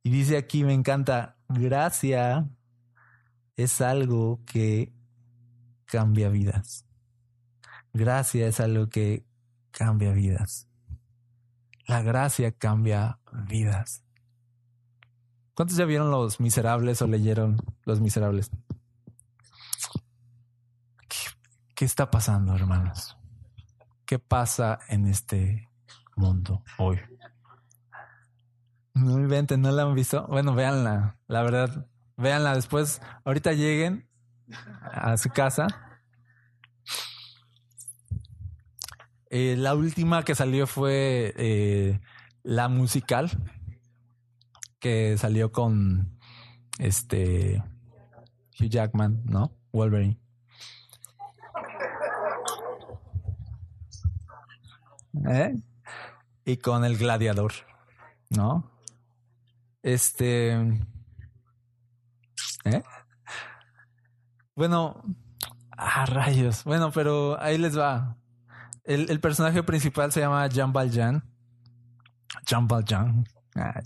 [0.03, 2.49] Y dice aquí, me encanta, gracia
[3.55, 4.93] es algo que
[5.85, 6.85] cambia vidas.
[7.93, 9.25] Gracia es algo que
[9.71, 10.67] cambia vidas.
[11.87, 14.03] La gracia cambia vidas.
[15.57, 18.51] ¿Cuántos ya vieron Los Miserables o leyeron Los Miserables?
[21.73, 23.17] ¿Qué, está pasando, hermanos?
[24.05, 25.67] ¿Qué pasa en este
[26.15, 26.99] mundo hoy?
[28.93, 30.27] No inventen, no la han visto.
[30.27, 31.87] Bueno, véanla, la verdad,
[32.17, 33.01] véanla después.
[33.25, 34.07] Ahorita lleguen
[34.83, 35.65] a su casa.
[39.31, 41.99] Eh, la última que salió fue eh,
[42.43, 43.31] la musical,
[45.17, 46.17] salió con
[46.79, 47.63] este
[48.59, 49.51] Hugh Jackman, ¿no?
[49.71, 50.19] Wolverine.
[55.29, 55.55] ¿Eh?
[56.45, 57.53] Y con el gladiador,
[58.29, 58.71] ¿no?
[59.81, 60.53] Este.
[62.65, 62.83] ¿Eh?
[64.55, 65.03] Bueno,
[65.77, 66.63] ah, rayos.
[66.63, 68.17] Bueno, pero ahí les va.
[68.83, 71.23] El, personaje principal se llama Jean Valjean.
[72.45, 73.27] Jean Valjean.
[73.55, 73.81] Ah,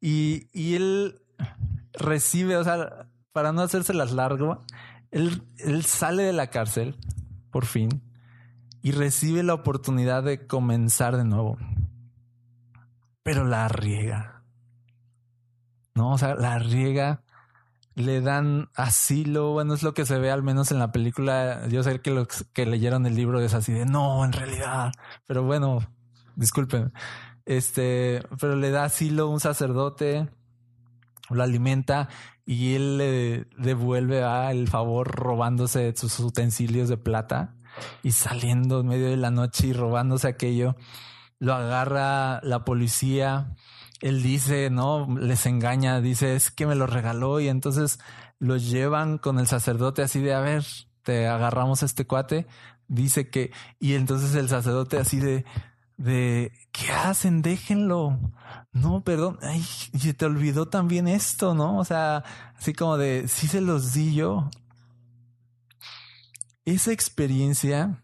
[0.00, 1.20] y, y él
[1.92, 4.64] recibe, o sea, para no hacérselas largo,
[5.10, 6.96] él, él sale de la cárcel,
[7.50, 8.02] por fin,
[8.82, 11.58] y recibe la oportunidad de comenzar de nuevo.
[13.22, 14.42] Pero la riega.
[15.94, 16.12] ¿No?
[16.12, 17.22] O sea, la riega
[17.98, 21.66] le dan asilo, bueno, es lo que se ve al menos en la película.
[21.68, 24.92] Yo sé que los que leyeron el libro es así de no, en realidad,
[25.26, 25.80] pero bueno,
[26.36, 26.92] disculpen.
[27.48, 30.28] Este, pero le da asilo un sacerdote,
[31.30, 32.10] lo alimenta
[32.44, 37.54] y él le devuelve el favor robándose sus utensilios de plata
[38.02, 40.76] y saliendo en medio de la noche y robándose aquello.
[41.38, 43.54] Lo agarra la policía.
[44.02, 47.98] Él dice, no, les engaña, dice, es que me lo regaló y entonces
[48.38, 50.66] lo llevan con el sacerdote así de, a ver,
[51.02, 52.46] te agarramos este cuate,
[52.88, 55.46] dice que, y entonces el sacerdote así de,
[55.98, 57.42] de, ¿qué hacen?
[57.42, 58.18] Déjenlo.
[58.72, 61.78] No, perdón, ay, se te olvidó también esto, ¿no?
[61.78, 62.24] O sea,
[62.56, 64.48] así como de, sí se los di yo.
[66.64, 68.02] Esa experiencia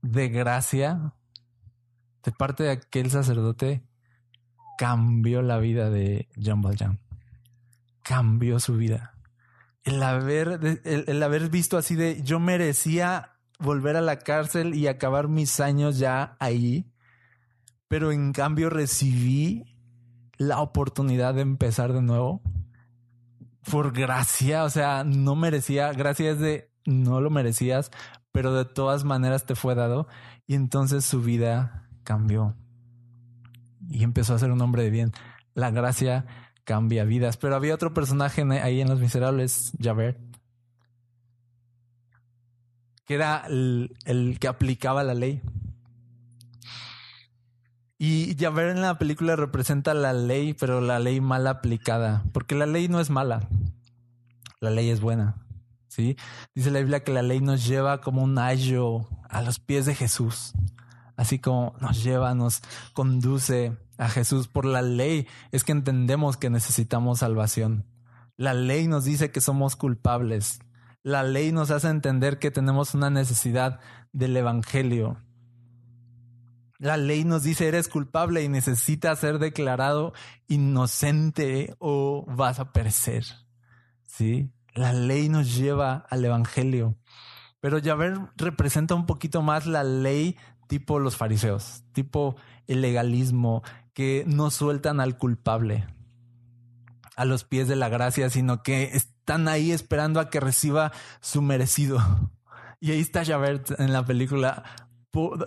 [0.00, 1.12] de gracia
[2.22, 3.82] de parte de aquel sacerdote
[4.78, 7.00] cambió la vida de John Valjean.
[8.02, 9.14] Cambió su vida.
[9.82, 15.28] El haber, el, haber visto así de yo merecía volver a la cárcel y acabar
[15.28, 16.92] mis años ya ahí,
[17.88, 19.64] pero en cambio recibí
[20.36, 22.42] la oportunidad de empezar de nuevo
[23.70, 27.90] por gracia, o sea, no merecía, gracias de no lo merecías,
[28.32, 30.06] pero de todas maneras te fue dado
[30.46, 32.56] y entonces su vida cambió
[33.88, 35.12] y empezó a ser un hombre de bien.
[35.54, 36.26] La gracia
[36.64, 37.36] cambia vidas.
[37.36, 40.18] Pero había otro personaje ahí en Los Miserables, Javert,
[43.08, 45.42] que era el, que aplicaba la ley.
[47.98, 52.66] Y Javert en la película representa la ley, pero la ley mal aplicada, porque la
[52.66, 53.48] ley no es mala,
[54.60, 55.44] la ley es buena.
[55.88, 56.16] ¿sí?
[56.54, 59.96] Dice la Biblia que la ley nos lleva como un ayo a los pies de
[59.96, 60.54] Jesús
[61.18, 62.62] así como nos lleva, nos
[62.94, 67.84] conduce a Jesús por la ley, es que entendemos que necesitamos salvación.
[68.36, 70.60] La ley nos dice que somos culpables.
[71.02, 73.80] La ley nos hace entender que tenemos una necesidad
[74.12, 75.22] del Evangelio.
[76.78, 80.12] La ley nos dice eres culpable y necesitas ser declarado
[80.48, 83.24] inocente o vas a perecer.
[84.06, 84.50] ¿Sí?
[84.74, 86.96] La ley nos lleva al Evangelio.
[87.60, 90.36] Pero ver representa un poquito más la ley
[90.68, 92.36] tipo los fariseos, tipo
[92.66, 93.62] el legalismo,
[93.94, 95.86] que no sueltan al culpable
[97.18, 101.42] a los pies de la gracia, sino que están ahí esperando a que reciba su
[101.42, 102.00] merecido.
[102.80, 104.62] Y ahí está Javert en la película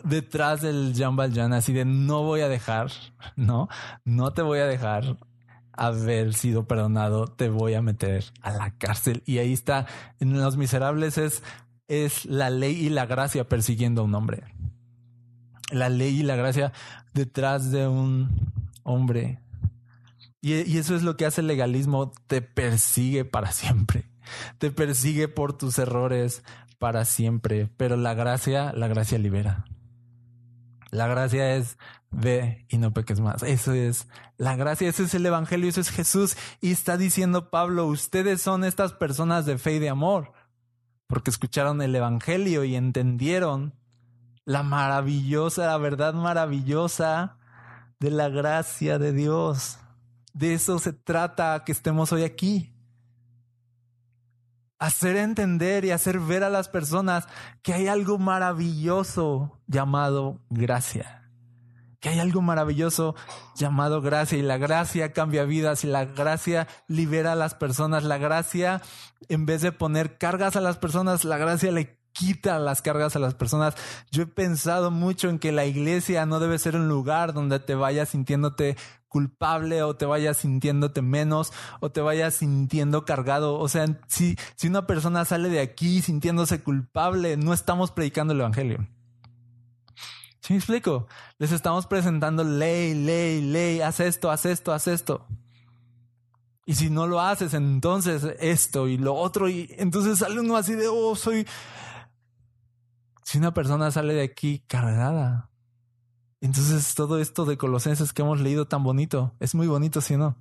[0.04, 2.92] detrás del Jean Valjean, así de no voy a dejar,
[3.36, 3.70] no,
[4.04, 5.18] no te voy a dejar
[5.72, 9.24] haber sido perdonado, te voy a meter a la cárcel.
[9.26, 9.88] Y ahí está,
[10.20, 11.42] en Los Miserables es,
[11.88, 14.44] es la ley y la gracia persiguiendo a un hombre
[15.72, 16.72] la ley y la gracia
[17.14, 18.52] detrás de un
[18.84, 19.40] hombre.
[20.42, 24.10] Y, eso es lo que hace el legalismo, te persigue para siempre.
[24.58, 26.44] Te persigue por tus errores,
[26.80, 29.66] para siempre, pero la gracia, la gracia libera.
[30.90, 31.78] La gracia es
[32.10, 33.44] ve y no peques más.
[33.44, 36.36] Eso es la gracia, ese es el Evangelio, eso es Jesús.
[36.60, 40.34] Y está diciendo Pablo, ustedes son estas personas de fe y de amor,
[41.08, 43.76] porque escucharon el Evangelio y entendieron
[44.44, 47.38] la maravillosa, la verdad maravillosa
[48.00, 49.81] de la gracia de Dios.
[50.34, 52.74] De eso se trata que estemos hoy aquí.
[54.80, 57.28] Hacer entender y hacer ver a las personas
[57.62, 61.22] que hay algo maravilloso llamado gracia
[62.02, 63.16] que hay algo maravilloso
[63.56, 68.04] llamado gracia y la gracia cambia vidas y la gracia libera a las personas.
[68.04, 68.82] La gracia,
[69.30, 73.20] en vez de poner cargas a las personas, la gracia le quita las cargas a
[73.20, 73.76] las personas.
[74.10, 77.76] Yo he pensado mucho en que la iglesia no debe ser un lugar donde te
[77.76, 78.78] vayas sintiéndote
[79.12, 81.52] culpable o te vayas sintiéndote menos
[81.82, 83.60] o te vayas sintiendo cargado.
[83.60, 88.40] O sea, si, si una persona sale de aquí sintiéndose culpable, no estamos predicando el
[88.40, 88.88] Evangelio.
[90.40, 91.08] ¿Sí me explico?
[91.38, 95.28] Les estamos presentando ley, ley, ley, haz esto, haz esto, haz esto.
[96.66, 100.74] Y si no lo haces, entonces esto y lo otro, y entonces sale uno así
[100.74, 101.46] de, oh, soy...
[103.24, 105.51] Si una persona sale de aquí cargada,
[106.42, 110.38] entonces todo esto de Colosenses que hemos leído tan bonito, es muy bonito, ¿sí no?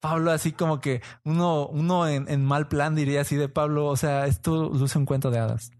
[0.00, 3.96] Pablo así como que uno, uno en, en mal plan diría así de Pablo, o
[3.96, 5.70] sea, esto luce un cuento de hadas.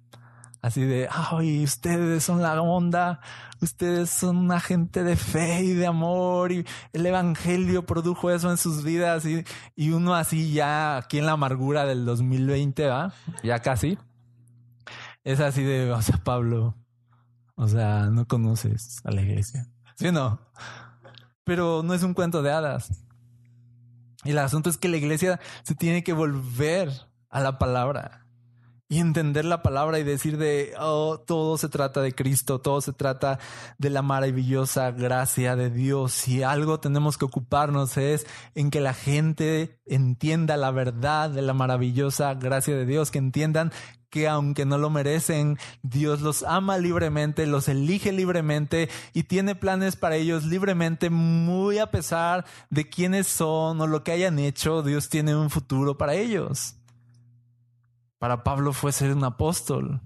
[0.61, 3.21] Así de, ay, ustedes son la onda,
[3.61, 8.57] ustedes son una gente de fe y de amor y el Evangelio produjo eso en
[8.57, 9.45] sus vidas y,
[9.77, 13.13] y uno así ya aquí en la amargura del 2020, ¿va?
[13.45, 13.99] Ya casi.
[15.23, 16.75] Es así de, o sea, Pablo,
[17.59, 19.69] o sea, no conoces a la iglesia.
[19.97, 20.41] ¿Sí o no?
[21.43, 23.05] Pero no es un cuento de hadas.
[24.23, 26.89] Y el asunto es que la iglesia se tiene que volver
[27.29, 28.29] a la palabra
[28.89, 32.93] y entender la palabra y decir de, oh, todo se trata de Cristo, todo se
[32.93, 33.39] trata
[33.77, 36.13] de la maravillosa gracia de Dios.
[36.13, 41.53] Si algo tenemos que ocuparnos es en que la gente entienda la verdad de la
[41.53, 43.73] maravillosa gracia de Dios, que entiendan
[44.11, 49.97] que aunque no lo merecen, Dios los ama libremente, los elige libremente y tiene planes
[49.97, 55.09] para ellos libremente, muy a pesar de quiénes son o lo que hayan hecho, Dios
[55.09, 56.77] tiene un futuro para ellos.
[58.19, 60.01] Para Pablo fue ser un apóstol.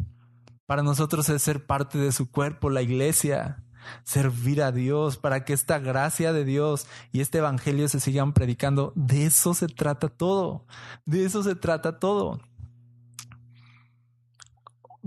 [0.66, 3.64] Para nosotros es ser parte de su cuerpo, la iglesia.
[4.04, 8.92] Servir a Dios para que esta gracia de Dios y este evangelio se sigan predicando.
[8.94, 10.66] De eso se trata todo.
[11.04, 12.40] De eso se trata todo.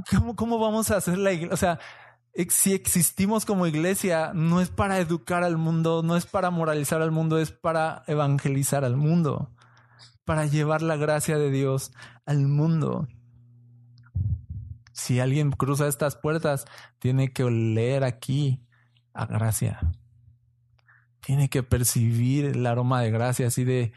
[0.09, 1.53] ¿Cómo, cómo vamos a hacer la iglesia?
[1.53, 1.79] O sea,
[2.49, 7.11] si existimos como iglesia, no es para educar al mundo, no es para moralizar al
[7.11, 9.51] mundo, es para evangelizar al mundo
[10.25, 11.93] para llevar la gracia de Dios
[12.25, 13.07] al mundo.
[14.91, 16.65] Si alguien cruza estas puertas,
[16.99, 18.65] tiene que oler aquí
[19.13, 19.79] a gracia.
[21.21, 23.93] Tiene que percibir el aroma de gracia, así de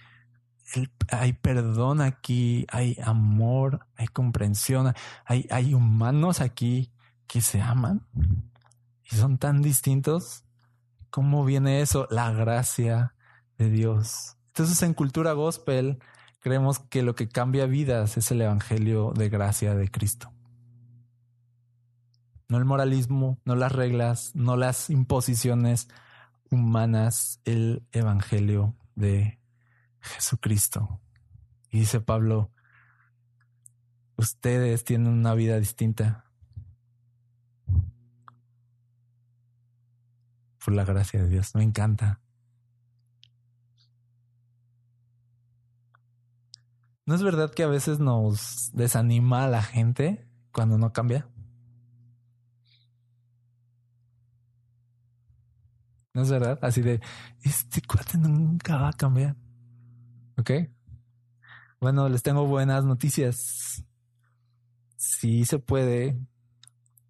[1.11, 4.95] hay perdón aquí, hay amor, hay comprensión,
[5.25, 6.93] hay, hay humanos aquí
[7.27, 8.07] que se aman
[9.11, 10.45] y son tan distintos.
[11.11, 12.07] ¿Cómo viene eso?
[12.11, 13.15] La gracia
[13.57, 14.37] de Dios.
[14.49, 15.99] Entonces en cultura gospel
[16.41, 20.33] creemos que lo que cambia vidas es el Evangelio de gracia de Cristo.
[22.49, 25.89] No el moralismo, no las reglas, no las imposiciones
[26.51, 29.38] humanas, el Evangelio de
[30.09, 31.01] Jesucristo.
[31.71, 32.51] Y dice Pablo,
[34.17, 36.25] ustedes tienen una vida distinta
[40.65, 41.55] por la gracia de Dios.
[41.55, 42.21] Me encanta.
[47.07, 51.27] ¿No es verdad que a veces nos desanima a la gente cuando no cambia?
[56.13, 56.59] ¿No es verdad?
[56.61, 57.01] Así de,
[57.43, 59.37] este cuate nunca va a cambiar.
[60.39, 60.51] ¿Ok?
[61.81, 63.85] Bueno, les tengo buenas noticias.
[64.97, 66.19] Sí se puede,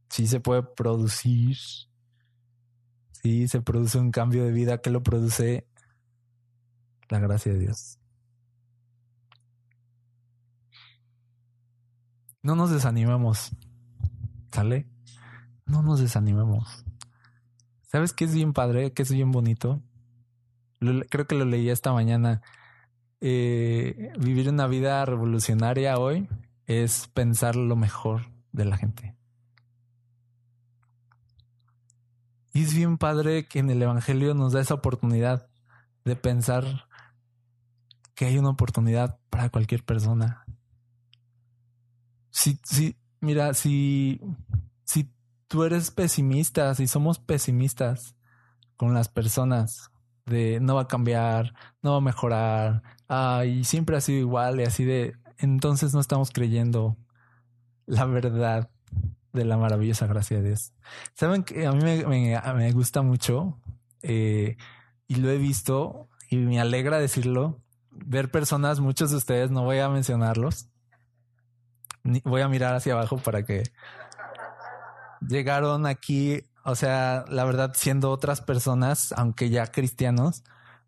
[0.08, 1.56] sí se puede producir,
[3.12, 5.66] sí se produce un cambio de vida que lo produce
[7.08, 7.98] la gracia de Dios.
[12.42, 13.50] No nos desanimemos.
[14.52, 14.86] ¿Sale?
[15.66, 16.84] No nos desanimemos.
[17.82, 18.92] ¿Sabes qué es bien padre?
[18.92, 19.82] ¿Qué es bien bonito?
[21.10, 22.40] creo que lo leí esta mañana.
[23.20, 26.28] Eh, vivir una vida revolucionaria hoy
[26.66, 29.16] es pensar lo mejor de la gente.
[32.52, 35.48] Y es bien padre que en el Evangelio nos da esa oportunidad
[36.04, 36.88] de pensar
[38.14, 40.44] que hay una oportunidad para cualquier persona,
[42.30, 44.20] si, si, mira, si,
[44.84, 45.12] si
[45.48, 48.14] tú eres pesimista, si somos pesimistas
[48.76, 49.90] con las personas,
[50.28, 52.82] de no va a cambiar, no va a mejorar,
[53.46, 56.96] y siempre ha sido igual y así de, entonces no estamos creyendo
[57.86, 58.70] la verdad
[59.32, 60.72] de la maravillosa gracia de Dios.
[61.14, 63.58] Saben que a mí me, gusta mucho
[64.02, 64.56] eh,
[65.06, 69.78] y lo he visto y me alegra decirlo, ver personas, muchos de ustedes, no voy
[69.78, 70.68] a mencionarlos,
[72.24, 73.64] voy a mirar hacia abajo para que
[75.26, 80.44] llegaron aquí, o sea, la verdad siendo otras personas, aunque ya cristianos,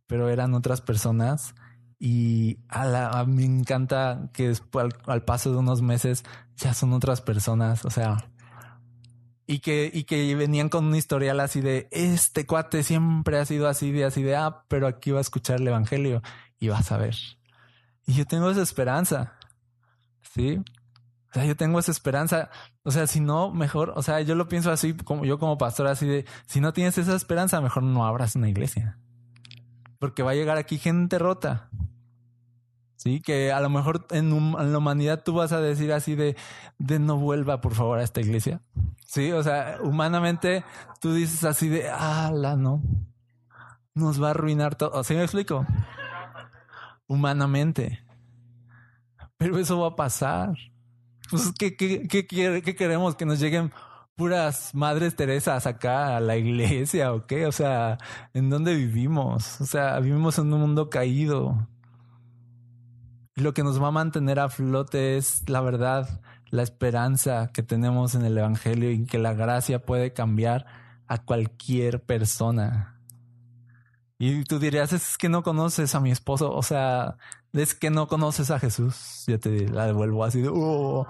[0.07, 1.55] pero eran otras personas
[1.99, 6.25] y a, la, me encanta que después al, paso de unos meses
[6.57, 8.31] ya son otras personas, o sea,
[9.47, 13.69] y que, y que venían con un historial así de este cuate siempre ha sido
[13.69, 16.23] así de así de ah, pero aquí va a escuchar el evangelio
[16.59, 17.17] y vas a ver.
[18.07, 19.35] Y yo tengo esa esperanza.
[20.23, 20.59] Sí.
[21.31, 22.51] O sea, yo tengo esa esperanza.
[22.91, 25.87] O sea, si no, mejor, o sea, yo lo pienso así como yo como pastor,
[25.87, 28.99] así de si no tienes esa esperanza, mejor no abras una iglesia.
[30.01, 31.71] Porque va a llegar aquí gente rota
[32.97, 36.37] Sí, que a lo mejor en, la humanidad tú vas a decir así de,
[36.79, 38.61] de no vuelva por favor a esta iglesia.
[39.07, 40.65] Sí, o sea, humanamente
[41.01, 42.83] tú dices así de, ah, la no,
[43.95, 45.05] nos va a arruinar todo.
[45.05, 45.65] ¿Sí me explico?
[47.07, 48.05] Humanamente.
[49.37, 50.57] Pero eso va a pasar.
[51.31, 53.15] Pues, ¿qué, qué, qué, queremos?
[53.15, 53.73] ¿Que nos lleguen
[54.17, 57.47] puras madres Teresas acá a la iglesia o qué?
[57.47, 57.99] O sea,
[58.35, 59.61] ¿en dónde vivimos?
[59.61, 61.69] O sea, vivimos en un mundo caído
[63.41, 66.21] lo que nos va a mantener a flote es la verdad,
[66.51, 70.67] la esperanza que tenemos en el Evangelio y que la gracia puede cambiar
[71.07, 73.00] a cualquier persona.
[74.23, 77.17] Y tú dirías, es que no conoces a mi esposo, o sea,
[77.55, 79.25] es que no conoces a Jesús.
[79.27, 81.07] Yo te la devuelvo así de, oh,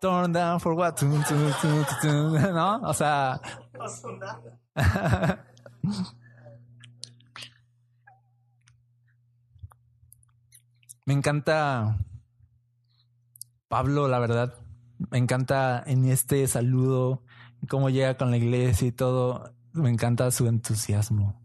[0.00, 0.94] turn down for what?
[2.04, 2.80] ¿No?
[2.82, 3.40] O sea...
[11.04, 11.98] Me encanta
[13.66, 14.54] Pablo, la verdad.
[15.10, 17.24] Me encanta en este saludo,
[17.68, 19.52] cómo llega con la iglesia y todo.
[19.72, 21.41] Me encanta su entusiasmo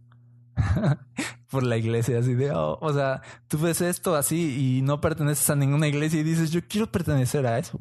[1.50, 5.50] por la iglesia, así de, oh, o sea, tú ves esto así y no perteneces
[5.50, 7.80] a ninguna iglesia y dices, yo quiero pertenecer a eso.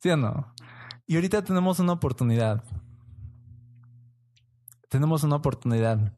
[0.00, 0.52] ¿Sí o no?
[1.06, 2.62] Y ahorita tenemos una oportunidad.
[4.88, 6.12] Tenemos una oportunidad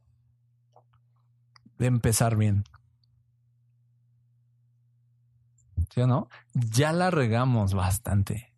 [1.78, 2.64] de empezar bien.
[5.96, 6.28] ¿sí o no?
[6.52, 8.52] Ya la regamos bastante.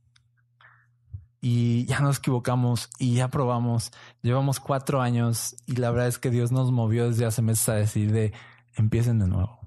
[1.40, 3.92] Y ya nos equivocamos y ya probamos.
[4.22, 7.74] Llevamos cuatro años y la verdad es que Dios nos movió desde hace meses a
[7.74, 8.32] decir de
[8.74, 9.60] empiecen de nuevo.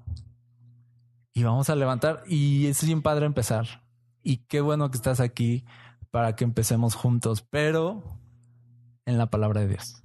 [1.32, 3.82] Y vamos a levantar y es bien padre empezar.
[4.22, 5.64] Y qué bueno que estás aquí
[6.10, 8.02] para que empecemos juntos, pero
[9.06, 10.02] en la palabra de Dios.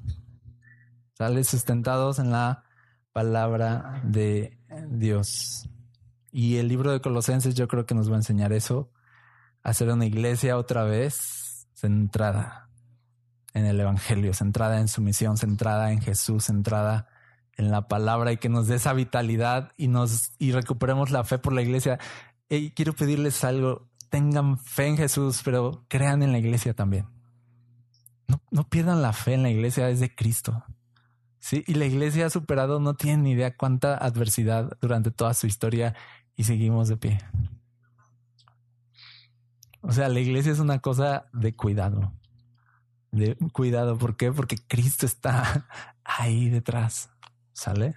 [1.15, 2.63] Sales sustentados en la
[3.11, 4.57] palabra de
[4.89, 5.69] Dios.
[6.31, 8.89] Y el libro de Colosenses yo creo que nos va a enseñar eso,
[9.63, 11.46] a ser una iglesia otra vez
[11.77, 12.69] centrada
[13.53, 17.07] en el Evangelio, centrada en su misión, centrada en Jesús, centrada
[17.55, 21.37] en la palabra y que nos dé esa vitalidad y nos y recuperemos la fe
[21.37, 21.99] por la iglesia.
[22.49, 27.07] Y quiero pedirles algo, tengan fe en Jesús, pero crean en la iglesia también.
[28.27, 30.63] No, no pierdan la fe en la iglesia, es de Cristo.
[31.39, 35.47] Sí, y la iglesia ha superado, no tienen ni idea cuánta adversidad durante toda su
[35.47, 35.95] historia
[36.35, 37.19] y seguimos de pie.
[39.87, 42.11] O sea, la iglesia es una cosa de cuidado.
[43.11, 44.33] De cuidado, ¿por qué?
[44.33, 45.65] Porque Cristo está
[46.03, 47.09] ahí detrás.
[47.53, 47.95] ¿Sale?